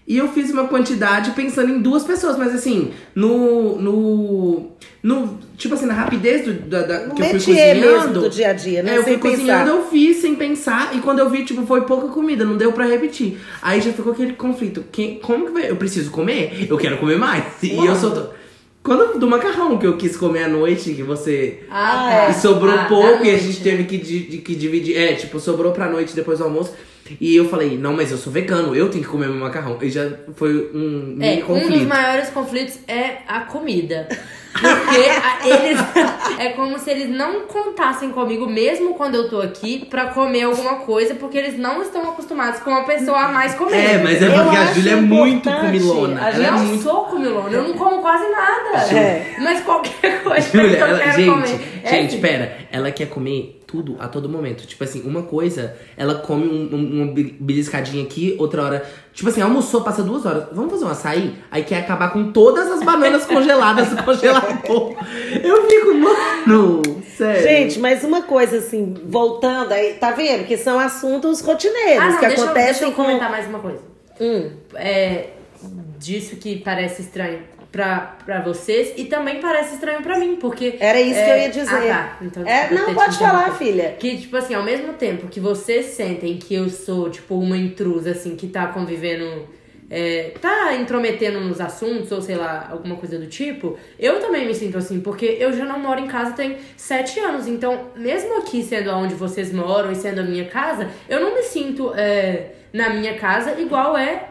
E 0.06 0.18
eu 0.18 0.28
fiz 0.28 0.50
uma 0.50 0.68
quantidade 0.68 1.30
pensando 1.30 1.70
em 1.73 1.80
duas 1.80 2.04
pessoas, 2.04 2.37
mas 2.37 2.54
assim, 2.54 2.90
no. 3.14 3.78
no. 3.80 4.70
no 5.02 5.38
tipo 5.56 5.73
assim, 5.75 5.87
na 5.87 5.94
rapidez 5.94 6.44
do, 6.44 6.52
da, 6.52 6.82
da- 6.82 6.99
que 7.08 7.23
eu 7.23 7.26
fui 7.26 7.38
cozinhando. 7.38 8.20
do 8.20 8.28
dia 8.28 8.50
a 8.50 8.52
dia, 8.52 8.82
né? 8.82 8.92
É, 8.94 8.99
eu 8.99 9.02
fui 9.02 9.12
Sem 9.12 9.20
cozinhando, 9.20 9.64
pensar. 9.64 9.76
eu 9.78 9.84
fiz 9.88 10.16
sem 10.18 10.34
pensar, 10.34 10.94
e 10.94 11.00
quando 11.00 11.20
eu 11.20 11.30
vi, 11.30 11.44
tipo, 11.44 11.64
foi 11.66 11.82
pouca 11.82 12.08
comida, 12.08 12.44
não 12.44 12.56
deu 12.56 12.70
pra 12.73 12.84
repetir. 12.84 13.38
Aí 13.62 13.80
já 13.80 13.92
ficou 13.92 14.12
aquele 14.12 14.34
conflito. 14.34 14.84
Quem, 14.92 15.18
como 15.20 15.46
que 15.46 15.52
vai? 15.52 15.70
Eu 15.70 15.76
preciso 15.76 16.11
comer? 16.11 16.66
Eu 16.68 16.76
quero 16.76 16.99
comer 16.99 17.16
mais. 17.16 17.44
E 17.62 17.75
eu 17.75 17.96
sou. 17.96 18.34
Quando 18.82 19.18
do 19.18 19.26
macarrão 19.26 19.78
que 19.78 19.87
eu 19.87 19.96
quis 19.96 20.14
comer 20.18 20.42
à 20.44 20.49
noite, 20.49 20.92
que 20.92 21.02
você. 21.02 21.61
Ah, 21.70 22.26
é. 22.26 22.30
E 22.30 22.34
sobrou 22.34 22.75
Ah, 22.75 22.84
pouco 22.87 23.25
e 23.25 23.30
a 23.30 23.38
gente 23.38 23.62
teve 23.62 23.84
que, 23.84 23.96
que 24.40 24.54
dividir. 24.54 24.99
É, 24.99 25.14
tipo, 25.14 25.40
sobrou 25.40 25.73
pra 25.73 25.88
noite 25.88 26.14
depois 26.14 26.40
do 26.40 26.44
almoço. 26.44 26.75
E 27.20 27.37
eu 27.37 27.49
falei, 27.50 27.76
não, 27.76 27.92
mas 27.92 28.11
eu 28.11 28.16
sou 28.16 28.32
vegano, 28.32 28.75
eu 28.75 28.88
tenho 28.88 29.04
que 29.04 29.11
comer 29.11 29.26
meu 29.28 29.37
macarrão. 29.38 29.76
E 29.82 29.90
já 29.90 30.08
foi 30.37 30.70
um 30.75 31.18
É, 31.20 31.30
mini 31.30 31.42
um 31.42 31.46
conflito. 31.46 31.78
dos 31.78 31.87
maiores 31.87 32.30
conflitos 32.30 32.78
é 32.88 33.18
a 33.28 33.40
comida. 33.40 34.08
Porque 34.52 35.11
a- 35.11 35.49
eles. 35.49 35.78
É 36.37 36.49
como 36.50 36.78
se 36.80 36.90
eles 36.90 37.08
não 37.08 37.42
contassem 37.42 38.11
comigo, 38.11 38.46
mesmo 38.49 38.94
quando 38.94 39.14
eu 39.14 39.28
tô 39.28 39.40
aqui, 39.40 39.87
pra 39.88 40.06
comer 40.06 40.42
alguma 40.42 40.76
coisa, 40.76 41.14
porque 41.14 41.38
eles 41.38 41.56
não 41.56 41.80
estão 41.80 42.02
acostumados 42.11 42.58
com 42.61 42.70
uma 42.70 42.82
pessoa 42.84 43.18
a 43.26 43.28
mais 43.28 43.54
comer. 43.54 43.76
É, 43.76 43.99
mas 44.02 44.20
é 44.20 44.26
Eu 44.26 44.32
porque 44.32 44.56
a 44.56 44.62
acho 44.62 44.75
Júlia 44.75 44.92
é 44.92 44.96
muito 44.96 45.49
comilona. 45.50 46.20
a 46.25 46.30
Ela 46.30 46.44
é 46.44 46.49
eu 46.49 46.52
não 46.52 46.58
muito. 46.64 46.82
sou 46.82 47.04
comilona, 47.04 47.50
eu 47.50 47.62
não 47.68 47.75
como 47.75 48.00
quase 48.02 48.25
nada. 48.30 48.94
É. 48.96 49.37
Mas 49.38 49.61
qualquer 49.62 50.23
coisa 50.25 50.49
Júlia, 50.50 50.76
que 50.76 50.82
eu 50.82 50.87
ela- 50.88 50.99
quero 50.99 51.12
gente, 51.12 51.30
comer. 51.30 51.61
é 51.84 51.88
gente, 51.90 52.06
assim. 52.12 52.20
pera. 52.20 52.58
Ela 52.73 52.90
quer 52.90 53.06
comer 53.06 53.61
tudo 53.75 53.97
a 53.99 54.07
todo 54.07 54.28
momento. 54.28 54.66
Tipo 54.66 54.85
assim, 54.85 55.02
uma 55.02 55.23
coisa, 55.23 55.75
ela 55.97 56.14
come 56.16 56.47
um- 56.47 56.75
um- 56.76 57.02
uma 57.02 57.12
beliscadinha 57.40 58.04
aqui, 58.04 58.37
outra 58.38 58.62
hora. 58.62 58.85
Tipo 59.12 59.28
assim, 59.31 59.40
almoçou, 59.40 59.81
passa 59.83 60.02
duas 60.02 60.25
horas. 60.25 60.45
Vamos 60.52 60.71
fazer 60.71 60.85
um 60.85 60.88
açaí? 60.88 61.35
Aí 61.50 61.64
quer 61.64 61.78
acabar 61.78 62.12
com 62.12 62.31
todas 62.31 62.71
as 62.71 62.83
bananas 62.85 63.26
congeladas 63.26 63.88
do 63.88 63.97
congelador. 64.04 64.95
Eu 65.43 65.69
fico, 65.69 65.95
mano, 65.95 66.83
sério. 67.16 67.43
Gente, 67.43 67.78
mas 67.81 68.04
uma 68.04 68.23
coisa 68.23 68.59
assim, 68.59 68.95
voltando 69.07 69.73
aí, 69.73 69.95
tá 69.95 70.12
vendo? 70.12 70.45
Que 70.47 70.57
são 70.57 70.78
assuntos 70.78 71.40
rotineiros 71.40 72.00
Ah, 72.04 72.11
não, 72.11 72.19
que 72.21 72.26
deixa, 72.26 72.40
eu- 72.43 72.45
acontecem 72.45 72.73
deixa 72.73 72.85
eu 72.85 72.93
com. 72.93 73.02
comentar 73.02 73.28
mais 73.31 73.49
uma 73.49 73.59
coisa. 73.59 73.81
Hum. 74.21 74.50
é, 74.76 75.31
disso 75.99 76.37
que 76.37 76.61
parece 76.61 77.02
estranho 77.02 77.40
pra, 77.75 78.16
pra 78.25 78.40
vocês 78.40 78.93
e 78.97 79.07
também 79.07 79.40
parece 79.40 79.75
estranho 79.75 80.00
pra 80.00 80.16
mim, 80.16 80.37
porque. 80.37 80.76
Era 80.78 81.00
isso 81.00 81.19
é, 81.19 81.25
que 81.25 81.31
eu 81.31 81.37
ia 81.38 81.49
dizer. 81.50 81.90
Ah, 81.90 82.16
tá. 82.19 82.19
Então, 82.23 82.47
É, 82.47 82.73
não, 82.73 82.95
pode 82.95 83.19
falar, 83.19 83.52
filha. 83.59 83.97
Que, 83.99 84.16
tipo 84.16 84.37
assim, 84.37 84.54
ao 84.54 84.62
mesmo 84.62 84.93
tempo 84.93 85.26
que 85.26 85.40
vocês 85.40 85.87
sentem 85.87 86.37
que 86.38 86.54
eu 86.54 86.71
sou, 86.71 87.11
tipo, 87.11 87.35
uma 87.35 87.57
intrusa, 87.57 88.12
assim, 88.12 88.37
que 88.37 88.47
tá 88.47 88.69
convivendo. 88.69 89.49
é, 89.90 90.33
tá 90.40 90.75
intrometendo 90.76 91.40
nos 91.40 91.61
assuntos, 91.61 92.11
ou 92.12 92.23
sei 92.23 92.37
lá, 92.37 92.69
alguma 92.71 92.95
coisa 92.97 93.19
do 93.19 93.26
tipo, 93.26 93.76
eu 93.99 94.19
também 94.21 94.47
me 94.47 94.54
sinto 94.54 94.78
assim, 94.78 95.00
porque 95.00 95.37
eu 95.38 95.52
já 95.52 95.64
não 95.64 95.78
moro 95.78 96.00
em 96.00 96.07
casa 96.07 96.33
tem 96.33 96.57
sete 96.76 97.19
anos. 97.19 97.47
Então, 97.49 97.88
mesmo 97.97 98.38
aqui 98.38 98.62
sendo 98.62 98.90
onde 98.93 99.14
vocês 99.14 99.52
moram 99.52 99.90
e 99.90 99.97
sendo 99.97 100.21
a 100.21 100.25
minha 100.25 100.47
casa, 100.47 100.88
eu 101.09 101.21
não 101.21 101.35
me 101.35 101.43
sinto 101.43 101.93
é, 101.97 102.52
na 102.73 102.90
minha 102.90 103.14
casa 103.19 103.61
igual 103.61 103.97
é 103.97 104.28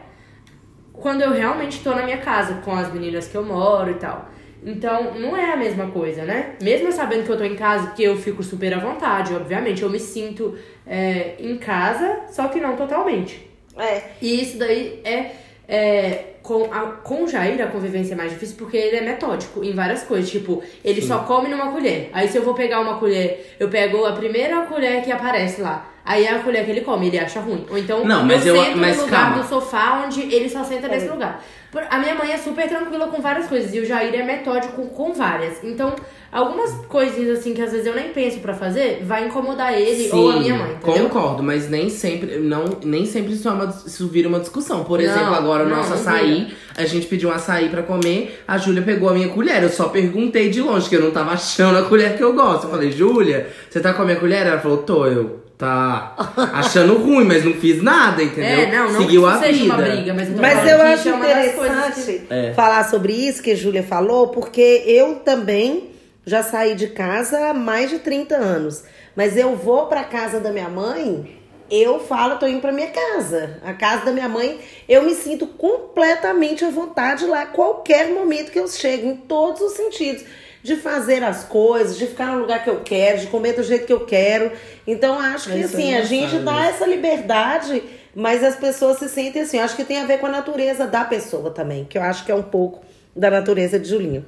quando 0.94 1.22
eu 1.22 1.32
realmente 1.32 1.84
tô 1.84 1.92
na 1.92 2.04
minha 2.04 2.18
casa, 2.18 2.62
com 2.64 2.72
as 2.72 2.94
meninas 2.94 3.28
que 3.28 3.36
eu 3.36 3.44
moro 3.44 3.92
e 3.92 3.96
tal. 3.96 4.30
Então, 4.66 5.16
não 5.16 5.36
é 5.36 5.52
a 5.52 5.58
mesma 5.58 5.88
coisa, 5.88 6.24
né? 6.24 6.56
Mesmo 6.62 6.92
sabendo 6.92 7.26
que 7.26 7.32
eu 7.32 7.38
tô 7.38 7.44
em 7.44 7.56
casa, 7.56 7.92
que 7.92 8.04
eu 8.04 8.16
fico 8.16 8.42
super 8.42 8.74
à 8.74 8.80
vontade, 8.80 9.34
obviamente, 9.34 9.82
eu 9.82 9.90
me 9.90 10.00
sinto 10.00 10.58
é, 10.88 11.36
em 11.38 11.58
casa, 11.58 12.22
só 12.32 12.48
que 12.48 12.62
não 12.62 12.78
totalmente. 12.78 13.50
É. 13.78 14.04
E 14.22 14.42
isso 14.42 14.58
daí 14.58 15.02
é, 15.04 15.32
é 15.68 16.26
com, 16.42 16.72
a, 16.72 16.92
com 17.04 17.24
o 17.24 17.28
Jair 17.28 17.62
a 17.62 17.68
convivência 17.68 18.14
é 18.14 18.16
mais 18.16 18.32
difícil 18.32 18.56
porque 18.58 18.78
ele 18.78 18.98
é 18.98 19.02
metódico 19.02 19.64
em 19.64 19.74
várias 19.74 20.04
coisas. 20.04 20.30
Tipo, 20.30 20.64
ele 20.84 21.02
só 21.02 21.20
come 21.20 21.50
numa 21.50 21.72
colher. 21.72 22.10
Aí 22.14 22.28
se 22.28 22.38
eu 22.38 22.44
vou 22.44 22.54
pegar 22.54 22.80
uma 22.80 23.00
colher, 23.00 23.56
eu 23.60 23.70
pego 23.70 24.06
a 24.06 24.14
primeira 24.14 24.62
colher 24.66 25.04
que 25.04 25.12
aparece 25.12 25.62
lá. 25.62 25.93
Aí 26.06 26.26
é 26.26 26.32
a 26.36 26.40
colher 26.40 26.66
que 26.66 26.72
ele 26.72 26.82
come, 26.82 27.08
ele 27.08 27.18
acha 27.18 27.40
ruim. 27.40 27.66
Ou 27.70 27.78
então 27.78 28.04
Não, 28.04 28.26
mas 28.26 28.46
eu 28.46 28.56
eu- 28.56 28.64
sento 28.64 28.78
mas 28.78 28.98
no 28.98 29.04
lugar 29.04 29.28
calma. 29.30 29.42
do 29.44 29.48
sofá 29.50 30.04
onde 30.06 30.22
ele 30.22 30.50
só 30.50 30.64
senta 30.64 30.88
nesse 30.90 31.08
lugar. 31.08 31.42
Por- 31.72 31.84
A 31.90 31.98
minha 31.98 32.14
mãe 32.14 32.32
é 32.32 32.38
super 32.38 32.68
tranquila 32.68 33.08
com 33.08 33.22
várias 33.22 33.48
coisas 33.48 33.74
e 33.74 33.80
o 33.80 33.86
Jair 33.86 34.14
é 34.14 34.22
metódico 34.24 34.86
com 34.90 35.14
várias. 35.14 35.64
Então, 35.64 35.96
algumas 36.32 36.72
coisinhas 36.88 37.40
assim 37.40 37.54
que 37.54 37.62
às 37.62 37.72
vezes 37.72 37.88
eu 37.88 37.96
nem 37.96 38.10
penso 38.10 38.40
pra 38.42 38.54
fazer, 38.54 39.02
vai 39.04 39.26
incomodar 39.26 39.74
ele 39.74 40.08
ou 40.12 40.30
a 40.32 40.36
minha 40.40 40.56
mãe, 40.56 40.74
entendeu? 40.74 41.10
Concordo, 41.10 41.42
mas 41.42 41.70
nem 41.70 41.90
sempre, 41.90 42.38
não, 42.38 42.66
nem 42.84 43.06
sempre 43.06 43.34
isso, 43.34 43.48
é 43.48 43.52
uma, 43.52 43.74
isso 43.86 44.08
vira 44.10 44.28
uma 44.28 44.40
discussão. 44.42 44.84
Por 44.84 45.00
Não, 45.00 45.06
exemplo, 45.06 45.34
agora 45.34 45.64
o 45.66 45.70
nosso 45.70 45.90
não 45.92 45.96
açaí, 45.96 46.54
a 46.78 46.86
gente 46.86 47.08
pediu 47.08 47.30
um 47.30 47.32
açaí 47.32 47.70
pra 47.70 47.82
comer, 47.82 48.44
a 48.48 48.58
Júlia 48.58 48.84
pegou 48.84 49.10
a 49.10 49.14
minha 49.14 49.30
colher. 49.30 49.64
Eu 49.64 49.70
só 49.70 49.86
perguntei 49.90 50.50
de 50.50 50.62
longe, 50.62 50.88
que 50.90 50.96
eu 50.96 51.02
não 51.02 51.12
tava 51.12 51.32
achando 51.32 51.80
a 51.80 51.84
colher 51.84 52.16
que 52.18 52.24
eu 52.24 52.34
gosto. 52.34 52.66
Eu 52.66 52.70
falei, 52.72 52.92
Júlia, 52.92 53.48
você 53.70 53.80
tá 53.80 53.94
com 53.94 54.02
a 54.02 54.06
minha 54.06 54.18
colher? 54.18 54.46
Ela 54.46 54.60
falou, 54.60 54.78
tô, 54.80 55.06
eu. 55.08 55.43
Tá 55.64 56.14
achando 56.54 56.98
ruim, 56.98 57.24
mas 57.26 57.46
não 57.46 57.54
fiz 57.54 57.82
nada, 57.82 58.22
entendeu? 58.22 58.44
É, 58.44 58.72
não, 58.72 58.92
não 58.92 59.02
Seguiu 59.02 59.22
que 59.22 59.28
a 59.30 59.38
seja 59.40 59.64
vida. 59.64 59.66
uma 59.76 59.78
briga, 59.84 60.14
mas 60.14 60.28
eu 60.30 60.36
tô 60.36 60.42
Mas 60.42 60.70
eu 60.70 60.82
acho 60.82 61.10
é 61.10 61.12
interessante 61.16 62.02
que- 62.28 62.34
É. 62.34 62.54
falar 62.54 62.84
sobre 62.90 63.14
isso 63.14 63.42
que 63.42 63.52
a 63.52 63.56
Júlia 63.56 63.82
falou, 63.84 64.28
porque 64.28 64.84
eu 64.86 65.16
também 65.24 65.92
já 66.26 66.44
saí 66.44 66.76
de 66.76 66.88
casa 66.88 67.50
há 67.50 67.54
mais 67.54 67.90
de 67.90 68.00
30 68.00 68.36
anos. 68.36 68.84
Mas 69.16 69.38
eu 69.38 69.56
vou 69.56 69.86
pra 69.88 70.04
casa 70.04 70.40
da 70.40 70.52
minha 70.52 70.68
mãe, 70.70 71.38
eu 71.72 72.00
falo, 72.00 72.38
tô 72.38 72.46
indo 72.48 72.60
pra 72.60 72.72
minha 72.72 72.88
casa. 72.90 73.58
A 73.64 73.72
casa 73.74 74.04
da 74.06 74.12
minha 74.12 74.28
mãe, 74.28 74.60
eu 74.90 75.04
me 75.04 75.14
sinto 75.16 75.48
completamente 75.48 76.66
à 76.66 76.70
vontade 76.70 77.26
lá, 77.26 77.46
qualquer 77.46 78.10
momento 78.12 78.52
que 78.52 78.60
eu 78.60 78.68
chego, 78.68 79.08
em 79.08 79.16
todos 79.16 79.62
os 79.62 79.74
sentidos. 79.74 80.24
De 80.64 80.78
fazer 80.78 81.24
as 81.24 81.44
coisas, 81.44 81.98
de 81.98 82.08
ficar 82.08 82.28
no 82.28 82.40
lugar 82.40 82.64
que 82.64 82.70
eu 82.70 82.80
quero, 82.84 83.20
de 83.20 83.28
comer 83.28 83.54
do 83.54 83.64
jeito 83.64 83.86
que 83.86 83.94
eu 83.94 84.06
quero. 84.06 84.52
Então, 84.88 85.20
acho 85.20 85.52
que 85.52 85.60
Isso 85.60 85.76
é 85.76 85.80
assim, 85.80 85.96
a 85.96 86.02
gente 86.04 86.38
dá 86.40 86.66
essa 86.66 86.88
liberdade, 86.88 87.84
mas 88.16 88.44
as 88.44 88.56
pessoas 88.56 88.98
se 88.98 89.10
sentem 89.10 89.42
assim. 89.42 89.58
Eu 89.58 89.64
acho 89.64 89.76
que 89.76 89.84
tem 89.84 89.98
a 89.98 90.06
ver 90.06 90.20
com 90.20 90.28
a 90.28 90.32
natureza 90.32 90.88
da 90.88 91.04
pessoa 91.04 91.52
também, 91.52 91.84
que 91.84 91.98
eu 91.98 92.02
acho 92.02 92.26
que 92.26 92.32
é 92.32 92.36
um 92.36 92.44
pouco 92.44 92.82
da 93.16 93.30
natureza 93.30 93.78
de 93.78 93.90
Julinho. 93.90 94.26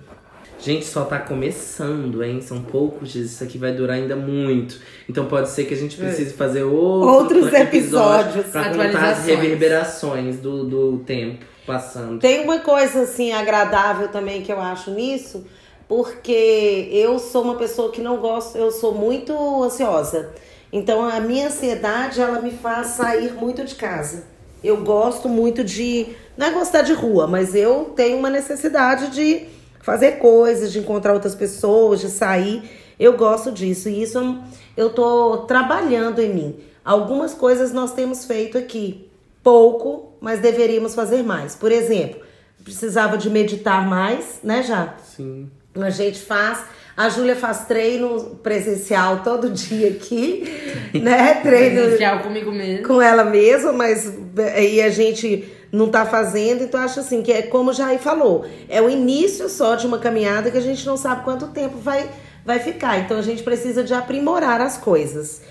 Gente, 0.59 0.85
só 0.85 1.03
tá 1.03 1.19
começando, 1.19 2.23
hein? 2.23 2.41
São 2.41 2.61
poucos 2.61 3.11
dias, 3.11 3.31
isso 3.31 3.43
aqui 3.43 3.57
vai 3.57 3.73
durar 3.73 3.97
ainda 3.97 4.15
muito. 4.15 4.79
Então 5.07 5.25
pode 5.25 5.49
ser 5.49 5.65
que 5.65 5.73
a 5.73 5.77
gente 5.77 5.97
precise 5.97 6.33
fazer 6.33 6.63
outro 6.63 7.09
Outros 7.09 7.53
episódio 7.53 8.41
episódios. 8.41 8.47
pra 8.47 8.69
contar 8.69 9.09
as 9.11 9.25
reverberações 9.25 10.37
do, 10.37 10.63
do 10.63 10.97
tempo 10.99 11.45
passando. 11.65 12.19
Tem 12.19 12.41
uma 12.41 12.59
coisa 12.59 13.01
assim 13.01 13.31
agradável 13.33 14.07
também 14.07 14.41
que 14.41 14.51
eu 14.51 14.59
acho 14.59 14.91
nisso, 14.91 15.45
porque 15.87 16.89
eu 16.91 17.19
sou 17.19 17.43
uma 17.43 17.55
pessoa 17.55 17.91
que 17.91 18.01
não 18.01 18.17
gosto, 18.17 18.57
eu 18.57 18.71
sou 18.71 18.93
muito 18.93 19.33
ansiosa. 19.63 20.31
Então 20.71 21.03
a 21.07 21.19
minha 21.19 21.47
ansiedade 21.47 22.19
ela 22.19 22.41
me 22.41 22.51
faz 22.51 22.87
sair 22.87 23.33
muito 23.33 23.63
de 23.63 23.75
casa. 23.75 24.23
Eu 24.63 24.77
gosto 24.83 25.29
muito 25.29 25.63
de 25.63 26.07
não 26.35 26.47
é 26.47 26.51
gostar 26.51 26.81
de 26.81 26.91
rua, 26.93 27.27
mas 27.27 27.53
eu 27.55 27.93
tenho 27.95 28.17
uma 28.17 28.29
necessidade 28.29 29.09
de 29.11 29.45
fazer 29.81 30.13
coisas, 30.13 30.71
de 30.71 30.79
encontrar 30.79 31.13
outras 31.13 31.35
pessoas, 31.35 32.01
de 32.01 32.09
sair. 32.09 32.63
Eu 32.99 33.15
gosto 33.15 33.51
disso 33.51 33.87
e 33.89 34.01
isso 34.01 34.39
eu- 34.75 34.89
tô 34.89 35.39
trabalhando 35.47 36.19
em 36.19 36.33
mim. 36.33 36.55
Algumas 36.83 37.33
coisas 37.33 37.71
nós 37.71 37.93
temos 37.93 38.25
feito 38.25 38.57
aqui, 38.57 39.07
pouco, 39.43 40.13
mas 40.19 40.39
deveríamos 40.39 40.95
fazer 40.95 41.21
mais. 41.23 41.55
Por 41.55 41.71
exemplo, 41.71 42.21
precisava 42.63 43.17
de 43.17 43.29
meditar 43.29 43.87
mais, 43.87 44.39
né, 44.43 44.63
já? 44.63 44.95
Sim. 45.15 45.49
A 45.81 45.89
gente 45.89 46.19
faz. 46.19 46.63
A 46.95 47.09
Júlia 47.09 47.35
faz 47.35 47.65
treino 47.65 48.39
presencial 48.41 49.21
todo 49.21 49.49
dia 49.49 49.89
aqui, 49.89 50.45
né? 50.93 51.41
Treino 51.41 51.81
Presencial 51.81 52.19
comigo 52.19 52.51
mesmo. 52.51 52.87
com 52.87 53.01
ela 53.01 53.25
mesma, 53.25 53.73
mas 53.73 54.13
aí 54.55 54.81
a 54.81 54.89
gente 54.89 55.53
não 55.71 55.89
tá 55.89 56.05
fazendo, 56.05 56.63
então 56.63 56.79
acho 56.79 57.01
assim 57.01 57.21
que 57.21 57.33
é 57.33 57.41
como 57.41 57.71
o 57.71 57.73
Jair 57.73 57.99
falou, 57.99 58.45
é 58.69 58.81
o 58.81 58.89
início 58.89 59.49
só 59.49 59.75
de 59.75 59.85
uma 59.85 59.99
caminhada 59.99 60.49
que 60.49 60.57
a 60.57 60.61
gente 60.61 60.85
não 60.85 60.95
sabe 60.95 61.25
quanto 61.25 61.47
tempo 61.47 61.77
vai, 61.77 62.09
vai 62.45 62.59
ficar. 62.59 62.97
Então 62.99 63.17
a 63.17 63.21
gente 63.21 63.43
precisa 63.43 63.83
de 63.83 63.93
aprimorar 63.93 64.61
as 64.61 64.77
coisas. 64.77 65.41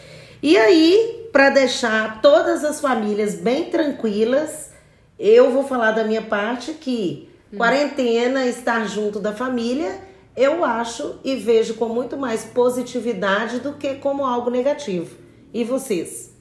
E 0.42 0.56
aí, 0.56 1.28
para 1.30 1.50
deixar 1.50 2.22
todas 2.22 2.64
as 2.64 2.80
famílias 2.80 3.34
bem 3.34 3.64
tranquilas, 3.64 4.70
eu 5.18 5.50
vou 5.50 5.64
falar 5.64 5.92
da 5.92 6.04
minha 6.04 6.22
parte 6.22 6.72
que 6.72 7.28
quarentena, 7.56 8.46
estar 8.46 8.86
junto 8.86 9.20
da 9.20 9.32
família, 9.32 9.98
eu 10.36 10.64
acho 10.64 11.16
e 11.24 11.36
vejo 11.36 11.74
com 11.74 11.88
muito 11.88 12.16
mais 12.16 12.44
positividade 12.44 13.60
do 13.60 13.74
que 13.74 13.94
como 13.94 14.24
algo 14.24 14.50
negativo. 14.50 15.16
E 15.52 15.62
vocês? 15.62 16.34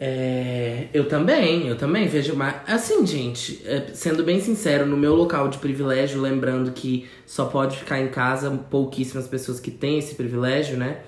É, 0.00 0.86
eu 0.94 1.08
também, 1.08 1.66
eu 1.66 1.76
também 1.76 2.06
vejo 2.06 2.36
mais. 2.36 2.54
Assim, 2.66 3.04
gente, 3.04 3.60
é, 3.66 3.88
sendo 3.92 4.22
bem 4.22 4.40
sincero, 4.40 4.86
no 4.86 4.96
meu 4.96 5.14
local 5.14 5.48
de 5.48 5.58
privilégio, 5.58 6.20
lembrando 6.20 6.70
que 6.70 7.08
só 7.26 7.46
pode 7.46 7.76
ficar 7.76 8.00
em 8.00 8.08
casa 8.08 8.50
pouquíssimas 8.70 9.26
pessoas 9.26 9.58
que 9.58 9.72
têm 9.72 9.98
esse 9.98 10.14
privilégio, 10.14 10.76
né? 10.76 10.98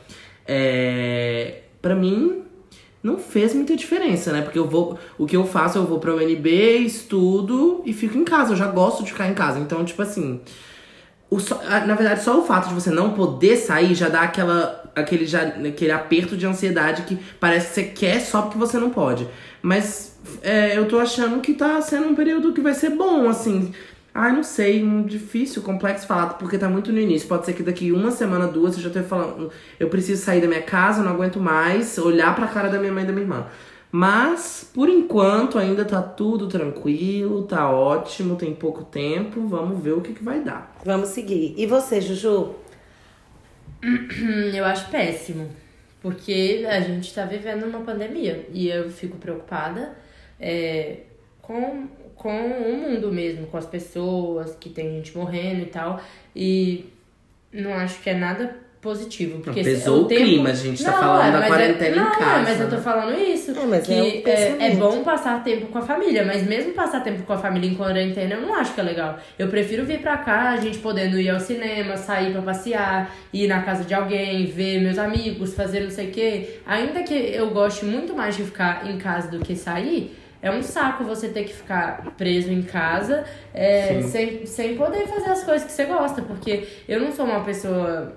É, 0.45 1.61
para 1.81 1.95
mim, 1.95 2.43
não 3.01 3.17
fez 3.17 3.55
muita 3.55 3.77
diferença, 3.77 4.33
né? 4.33 4.43
Porque 4.43 4.59
eu 4.59 4.67
vou. 4.67 4.99
O 5.17 5.25
que 5.25 5.37
eu 5.37 5.47
faço, 5.47 5.79
eu 5.79 5.87
vou 5.87 6.01
pra 6.01 6.15
UNB, 6.15 6.49
estudo 6.85 7.83
e 7.87 7.93
fico 7.93 8.19
em 8.19 8.25
casa. 8.25 8.53
Eu 8.53 8.57
já 8.57 8.67
gosto 8.67 9.05
de 9.05 9.13
ficar 9.13 9.29
em 9.29 9.35
casa. 9.35 9.61
Então, 9.61 9.85
tipo 9.85 10.03
assim. 10.03 10.41
O 11.31 11.39
na 11.87 11.95
verdade, 11.95 12.23
só 12.23 12.41
o 12.41 12.45
fato 12.45 12.69
de 12.69 12.75
você 12.75 12.91
não 12.91 13.13
poder 13.13 13.57
sair 13.57 13.95
já 13.95 14.09
dá 14.09 14.23
aquela, 14.23 14.91
aquele, 14.97 15.25
já, 15.27 15.43
aquele 15.43 15.93
aperto 15.93 16.37
de 16.37 16.45
ansiedade 16.45 17.03
que 17.03 17.17
parece 17.39 17.69
que 17.69 17.75
você 17.75 17.85
quer 17.85 18.21
só 18.21 18.43
porque 18.43 18.59
você 18.59 18.79
não 18.79 18.91
pode. 18.91 19.29
Mas 19.63 20.19
é, 20.43 20.77
eu 20.77 20.89
tô 20.89 20.99
achando 20.99 21.41
que 21.41 21.55
tá 21.55 21.81
sendo 21.81 22.09
um 22.09 22.15
período 22.15 22.53
que 22.53 22.61
vai 22.61 22.75
ser 22.75 22.91
bom, 22.91 23.29
assim. 23.29 23.73
Ai, 24.13 24.33
não 24.33 24.43
sei, 24.43 24.85
difícil, 25.05 25.63
complexo 25.63 26.07
falar, 26.07 26.31
porque 26.31 26.59
tá 26.59 26.69
muito 26.69 26.91
no 26.93 26.99
início. 26.99 27.29
Pode 27.29 27.47
ser 27.47 27.53
que 27.53 27.63
daqui 27.63 27.93
uma 27.93 28.11
semana, 28.11 28.49
duas, 28.49 28.75
eu 28.77 28.83
já 28.83 28.89
esteja 28.89 29.07
falando, 29.07 29.53
eu 29.79 29.89
preciso 29.89 30.23
sair 30.23 30.41
da 30.41 30.49
minha 30.49 30.63
casa, 30.63 31.03
não 31.03 31.13
aguento 31.13 31.39
mais, 31.39 31.97
olhar 31.97 32.35
pra 32.35 32.49
cara 32.49 32.69
da 32.69 32.79
minha 32.79 32.93
mãe 32.93 33.05
e 33.05 33.07
da 33.07 33.13
minha 33.13 33.25
irmã. 33.25 33.47
Mas, 33.93 34.71
por 34.73 34.89
enquanto, 34.89 35.59
ainda 35.59 35.85
tá 35.85 36.01
tudo 36.01 36.47
tranquilo, 36.47 37.43
tá 37.43 37.71
ótimo, 37.71 38.37
tem 38.37 38.55
pouco 38.55 38.85
tempo, 38.85 39.47
vamos 39.49 39.83
ver 39.83 39.93
o 39.93 40.01
que, 40.01 40.13
que 40.13 40.23
vai 40.23 40.41
dar. 40.41 40.77
Vamos 40.85 41.09
seguir. 41.09 41.55
E 41.57 41.67
você, 41.67 42.01
Juju? 42.01 42.55
Eu 44.55 44.65
acho 44.65 44.89
péssimo. 44.91 45.49
Porque 46.01 46.65
a 46.69 46.81
gente 46.81 47.13
tá 47.13 47.25
vivendo 47.25 47.65
uma 47.65 47.81
pandemia. 47.81 48.47
E 48.53 48.69
eu 48.69 48.91
fico 48.91 49.19
preocupada 49.19 49.95
é, 50.39 51.01
com, 51.43 51.89
com 52.15 52.47
o 52.47 52.49
mundo 52.49 53.13
mesmo, 53.13 53.47
com 53.49 53.59
as 53.59 53.67
pessoas, 53.67 54.57
que 54.59 54.71
tem 54.71 54.91
gente 54.97 55.17
morrendo 55.17 55.63
e 55.63 55.67
tal. 55.67 56.01
E 56.35 56.87
não 57.53 57.75
acho 57.75 58.01
que 58.01 58.09
é 58.09 58.15
nada 58.15 58.57
positivo. 58.81 59.41
Porque 59.41 59.63
pesou 59.63 60.03
o, 60.03 60.05
tempo... 60.07 60.23
clima, 60.23 60.51
a 60.51 60.55
gente 60.55 60.83
tá 60.83 60.93
falando 60.93 61.29
é, 61.29 61.33
da 61.33 61.39
mas 61.41 61.49
quarentena 61.49 61.97
é, 61.97 61.99
não, 61.99 62.09
em 62.09 62.15
casa. 62.15 62.25
É, 62.25 62.43
mas 62.43 62.61
eu 62.61 62.71
tô 62.71 62.79
falando 62.79 63.19
isso. 63.19 63.51
É, 63.51 63.67
mas 63.67 63.87
que 63.87 63.93
é 63.93 64.03
um 64.03 64.07
é, 64.61 64.67
é 64.73 64.77
bom 64.77 65.03
passar 65.03 65.45
tempo 65.45 65.67
com 65.67 65.79
a 65.79 65.83
família, 65.83 66.25
mas 66.25 66.47
mesmo 66.47 66.73
passar 66.73 67.01
tempo 67.01 67.23
com 67.25 67.33
a 67.33 67.39
família 67.39 67.69
em 67.69 67.75
quarentena, 67.75 68.35
eu 68.35 68.41
não 68.41 68.55
acho 68.55 68.75
que 68.75 68.81
é 68.81 68.85
legal. 68.85 69.19
Eu 69.39 69.49
prefiro 69.49 69.85
vir 69.85 70.01
pra 70.01 70.17
cá, 70.19 70.51
a 70.51 70.57
gente 70.57 70.79
podendo 70.79 71.21
ir 71.21 71.29
ao 71.29 71.41
cinema, 71.41 71.97
sair 71.97 72.33
pra 72.33 72.43
passear, 72.43 73.15
ir 73.33 73.47
na 73.47 73.63
casa 73.63 73.85
de 73.85 73.93
alguém, 73.93 74.47
ver 74.47 74.81
meus 74.81 74.99
amigos, 74.99 75.55
fazer 75.55 75.81
não 75.81 75.91
sei 75.91 76.09
o 76.09 76.11
quê. 76.11 76.61
Ainda 76.67 77.03
que 77.03 77.15
eu 77.15 77.51
goste 77.51 77.85
muito 77.85 78.15
mais 78.15 78.37
de 78.37 78.45
ficar 78.45 78.89
em 78.89 78.97
casa 78.97 79.29
do 79.31 79.41
que 79.41 79.55
sair. 79.55 80.17
É 80.43 80.51
um 80.51 80.63
saco 80.63 81.05
você 81.05 81.29
ter 81.29 81.45
que 81.45 81.53
ficar 81.53 82.15
preso 82.17 82.51
em 82.51 82.63
casa 82.63 83.25
é, 83.53 84.01
sem, 84.01 84.47
sem 84.47 84.75
poder 84.75 85.07
fazer 85.07 85.31
as 85.33 85.45
coisas 85.45 85.67
que 85.67 85.73
você 85.73 85.85
gosta. 85.85 86.23
Porque 86.23 86.67
eu 86.89 86.99
não 86.99 87.13
sou 87.13 87.27
uma 87.27 87.41
pessoa 87.45 88.17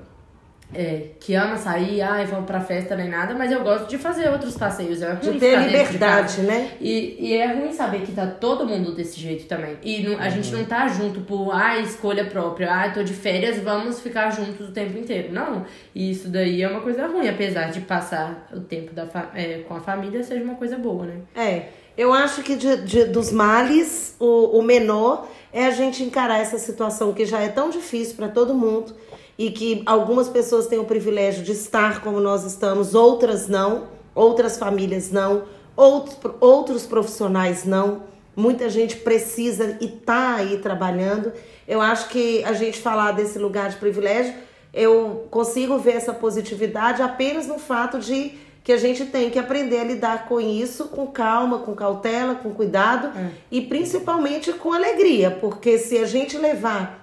é, 0.74 1.08
que 1.20 1.34
ama 1.36 1.58
sair, 1.58 2.02
ai, 2.02 2.26
vamos 2.26 2.46
pra 2.46 2.60
festa 2.62 2.96
nem 2.96 3.10
nada, 3.10 3.34
mas 3.36 3.52
eu 3.52 3.62
gosto 3.64 3.88
de 3.88 3.98
fazer 3.98 4.30
outros 4.30 4.58
passeios. 4.58 5.02
É 5.02 5.14
De 5.16 5.40
ter 5.40 5.60
de 5.60 5.66
liberdade, 5.68 6.36
casa. 6.38 6.42
né? 6.44 6.72
E, 6.82 7.16
e 7.20 7.34
é 7.34 7.46
ruim 7.54 7.72
saber 7.72 8.02
que 8.02 8.12
tá 8.12 8.26
todo 8.28 8.66
mundo 8.66 8.94
desse 8.94 9.20
jeito 9.20 9.46
também. 9.46 9.78
E 9.84 10.02
não- 10.04 10.20
a 10.20 10.30
gente 10.30 10.52
não 10.52 10.64
tá 10.66 10.88
junto 10.88 11.22
por, 11.22 11.52
ah, 11.54 11.78
escolha 11.80 12.26
própria, 12.26 12.74
ah, 12.74 12.90
tô 12.90 13.04
de 13.04 13.14
férias, 13.14 13.58
vamos 13.60 14.00
ficar 14.02 14.30
juntos 14.32 14.70
o 14.70 14.72
tempo 14.72 14.98
inteiro. 14.98 15.32
Não. 15.32 15.66
E 15.94 16.12
isso 16.12 16.28
daí 16.30 16.62
é 16.62 16.68
uma 16.68 16.82
coisa 16.82 17.08
ruim, 17.08 17.28
apesar 17.28 17.70
de 17.72 17.82
passar 17.82 18.48
o 18.54 18.60
tempo 18.60 18.94
da 18.94 19.08
é, 19.36 19.60
com 19.68 19.76
a 19.76 19.80
família 19.80 20.24
seja 20.24 20.44
uma 20.44 20.56
coisa 20.56 20.78
boa, 20.78 21.06
né? 21.06 21.16
É, 21.36 21.64
eu 21.98 22.12
acho 22.14 22.42
que 22.42 22.56
de, 22.56 22.78
de- 22.84 23.06
dos 23.06 23.32
males, 23.32 24.16
o, 24.20 24.58
o 24.58 24.62
menor 24.64 25.28
é 25.52 25.66
a 25.68 25.72
gente 25.72 26.02
encarar 26.04 26.40
essa 26.40 26.58
situação 26.58 27.14
que 27.14 27.26
já 27.26 27.40
é 27.40 27.48
tão 27.48 27.70
difícil 27.70 28.16
para 28.16 28.28
todo 28.28 28.56
mundo 28.56 28.94
e 29.38 29.52
que 29.52 29.82
algumas 29.86 30.30
pessoas 30.30 30.68
têm 30.68 30.80
o 30.80 30.86
privilégio 30.86 31.44
de 31.44 31.52
estar 31.52 32.02
como 32.02 32.20
nós 32.20 32.44
estamos, 32.44 32.94
outras 32.94 33.48
não, 33.48 33.88
outras 34.14 34.58
famílias 34.58 35.12
não, 35.12 35.44
outros, 35.76 36.18
outros 36.40 36.86
profissionais 36.86 37.66
não. 37.66 38.04
Muita 38.36 38.70
gente 38.70 38.98
precisa 38.98 39.78
e 39.80 39.88
tá 39.88 40.36
aí 40.36 40.58
trabalhando. 40.58 41.32
Eu 41.68 41.82
acho 41.82 42.10
que 42.10 42.44
a 42.44 42.54
gente 42.54 42.80
falar 42.80 43.12
desse 43.12 43.38
lugar 43.38 43.70
de 43.70 43.76
privilégio, 43.78 44.34
eu 44.74 45.28
consigo 45.30 45.78
ver 45.78 45.98
essa 45.98 46.14
positividade 46.14 47.02
apenas 47.02 47.46
no 47.46 47.60
fato 47.60 48.00
de 48.00 48.34
que 48.64 48.72
a 48.72 48.78
gente 48.78 49.06
tem 49.06 49.30
que 49.30 49.38
aprender 49.38 49.80
a 49.80 49.84
lidar 49.84 50.26
com 50.26 50.40
isso 50.40 50.86
com 50.86 51.06
calma, 51.08 51.60
com 51.60 51.76
cautela, 51.76 52.36
com 52.36 52.52
cuidado 52.52 53.12
e 53.52 53.62
principalmente 53.62 54.54
com 54.54 54.72
alegria, 54.72 55.30
porque 55.30 55.78
se 55.78 55.98
a 55.98 56.06
gente 56.06 56.38
levar 56.38 57.03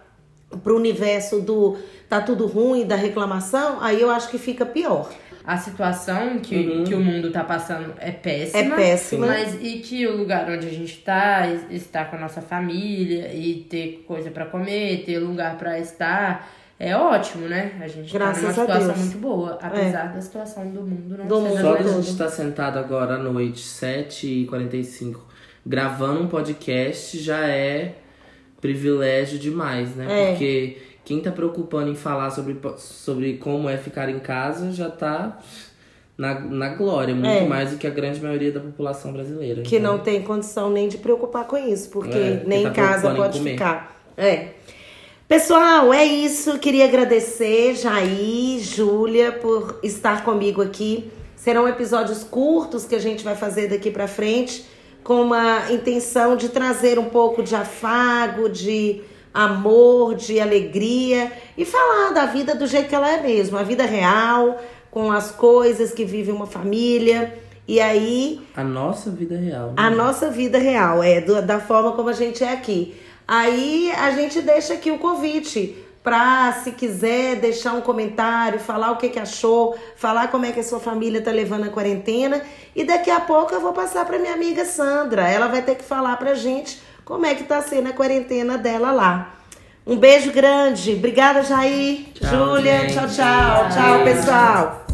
para 0.62 0.72
o 0.72 0.76
universo 0.76 1.40
do 1.40 1.76
tá 2.08 2.20
tudo 2.20 2.46
ruim, 2.46 2.86
da 2.86 2.96
reclamação, 2.96 3.78
aí 3.80 4.00
eu 4.00 4.10
acho 4.10 4.28
que 4.30 4.38
fica 4.38 4.66
pior. 4.66 5.08
A 5.44 5.56
situação 5.56 6.38
que, 6.38 6.82
que 6.84 6.94
o 6.94 7.00
mundo 7.00 7.30
tá 7.30 7.42
passando 7.42 7.94
é 7.98 8.10
péssima. 8.10 8.74
É 8.74 8.76
péssima. 8.76 9.26
Mas 9.26 9.54
e 9.60 9.78
que 9.78 10.06
o 10.06 10.16
lugar 10.16 10.48
onde 10.50 10.66
a 10.66 10.70
gente 10.70 10.98
tá, 10.98 11.46
es- 11.48 11.64
estar 11.70 12.10
com 12.10 12.16
a 12.16 12.18
nossa 12.20 12.42
família 12.42 13.32
e 13.32 13.66
ter 13.68 14.04
coisa 14.06 14.30
pra 14.30 14.44
comer, 14.44 15.02
ter 15.06 15.18
lugar 15.18 15.56
pra 15.56 15.78
estar, 15.78 16.46
é 16.78 16.94
ótimo, 16.96 17.48
né? 17.48 17.72
A 17.80 17.88
gente 17.88 18.12
Graças 18.12 18.42
tá 18.42 18.48
a 18.50 18.52
numa 18.52 18.66
situação. 18.66 18.94
É. 18.94 18.98
muito 18.98 19.18
boa, 19.18 19.58
apesar 19.62 20.12
da 20.12 20.20
situação 20.20 20.70
do 20.70 20.82
mundo 20.82 21.16
não 21.16 21.26
Do 21.26 21.48
ser 21.48 21.60
Só 21.62 21.74
que 21.76 21.82
a 21.82 21.92
gente 22.02 22.16
tá 22.16 22.28
sentado 22.28 22.78
agora 22.78 23.14
à 23.14 23.18
noite, 23.18 23.60
7h45, 23.62 25.16
gravando 25.64 26.22
um 26.22 26.28
podcast 26.28 27.18
já 27.18 27.46
é 27.48 27.94
privilégio 28.60 29.38
demais, 29.38 29.94
né? 29.96 30.06
É. 30.08 30.30
Porque 30.32 30.76
quem 31.04 31.20
tá 31.20 31.30
preocupando 31.30 31.90
em 31.90 31.94
falar 31.94 32.30
sobre, 32.30 32.56
sobre 32.76 33.34
como 33.38 33.68
é 33.68 33.76
ficar 33.76 34.08
em 34.08 34.18
casa 34.18 34.70
já 34.72 34.88
tá 34.90 35.38
na, 36.16 36.38
na 36.40 36.68
glória, 36.70 37.14
muito 37.14 37.26
É. 37.28 37.46
mais 37.46 37.70
do 37.70 37.78
que 37.78 37.86
a 37.86 37.90
grande 37.90 38.20
maioria 38.20 38.52
da 38.52 38.60
população 38.60 39.12
brasileira. 39.12 39.62
que 39.62 39.76
Então, 39.76 39.92
não 39.96 39.98
tem 40.02 40.22
condição 40.22 40.70
nem 40.70 40.86
de 40.88 40.98
preocupar 40.98 41.46
com 41.46 41.56
isso, 41.56 41.88
porque 41.90 42.16
É, 42.18 42.42
nem 42.46 42.64
tá 42.64 42.68
em 42.68 42.72
casa 42.72 43.10
em 43.12 43.16
pode 43.16 43.38
comer. 43.38 43.52
ficar. 43.52 44.02
É. 44.16 44.48
Pessoal, 45.26 45.92
é 45.94 46.04
isso. 46.04 46.58
Queria 46.58 46.84
agradecer 46.86 47.74
Jair, 47.76 48.58
Júlia, 48.60 49.30
por 49.32 49.78
estar 49.82 50.24
comigo 50.24 50.60
aqui. 50.60 51.10
Serão 51.36 51.66
episódios 51.68 52.22
curtos 52.24 52.84
que 52.84 52.94
a 52.94 52.98
gente 52.98 53.22
vai 53.24 53.34
fazer 53.36 53.68
daqui 53.68 53.90
pra 53.90 54.06
frente, 54.08 54.64
com 55.04 55.22
uma 55.22 55.70
intenção 55.72 56.36
de 56.36 56.48
trazer 56.48 56.98
um 56.98 57.06
pouco 57.06 57.42
de 57.42 57.54
afago, 57.54 58.48
de 58.48 59.00
amor, 59.32 60.14
de 60.14 60.40
alegria 60.40 61.32
e 61.56 61.64
falar 61.64 62.10
da 62.12 62.26
vida 62.26 62.54
do 62.54 62.66
jeito 62.66 62.88
que 62.88 62.94
ela 62.94 63.10
é 63.10 63.22
mesmo, 63.22 63.56
a 63.56 63.62
vida 63.62 63.84
real, 63.84 64.60
com 64.90 65.10
as 65.12 65.30
coisas 65.30 65.92
que 65.92 66.04
vive 66.04 66.30
uma 66.32 66.46
família. 66.46 67.38
E 67.66 67.80
aí, 67.80 68.40
A 68.56 68.64
nossa 68.64 69.10
vida 69.10 69.36
real. 69.36 69.68
né? 69.68 69.74
a 69.76 69.90
nossa 69.90 70.28
vida 70.30 70.58
real, 70.58 71.02
é 71.02 71.20
do- 71.20 71.40
da 71.42 71.60
forma 71.60 71.92
como 71.92 72.08
a 72.08 72.12
gente 72.12 72.42
é 72.42 72.52
aqui. 72.52 72.94
Aí 73.28 73.92
a 73.96 74.10
gente 74.10 74.42
deixa 74.42 74.74
aqui 74.74 74.90
o 74.90 74.98
convite 74.98 75.76
pra, 76.02 76.52
se 76.64 76.72
quiser, 76.72 77.36
deixar 77.36 77.74
um 77.74 77.80
comentário, 77.80 78.58
falar 78.58 78.90
o 78.92 78.96
que, 78.96 79.08
que 79.08 79.18
achou, 79.18 79.76
falar 79.96 80.28
como 80.28 80.46
é 80.46 80.52
que 80.52 80.60
a 80.60 80.64
sua 80.64 80.80
família 80.80 81.20
tá 81.20 81.30
levando 81.30 81.64
a 81.64 81.70
quarentena. 81.70 82.42
E 82.74 82.84
daqui 82.84 83.10
a 83.10 83.20
pouco 83.20 83.54
eu 83.54 83.60
vou 83.60 83.72
passar 83.72 84.04
pra 84.04 84.18
minha 84.18 84.34
amiga 84.34 84.64
Sandra. 84.64 85.28
Ela 85.28 85.48
vai 85.48 85.62
ter 85.62 85.74
que 85.74 85.84
falar 85.84 86.16
pra 86.16 86.34
gente 86.34 86.80
como 87.04 87.26
é 87.26 87.34
que 87.34 87.44
tá 87.44 87.60
sendo 87.60 87.88
a 87.88 87.92
quarentena 87.92 88.56
dela 88.56 88.92
lá. 88.92 89.34
Um 89.86 89.96
beijo 89.96 90.32
grande. 90.32 90.92
Obrigada, 90.92 91.42
Jair. 91.42 92.06
Júlia. 92.20 92.86
Tchau, 92.86 93.08
tchau. 93.08 93.68
Tchau, 93.70 94.04
pessoal. 94.04 94.89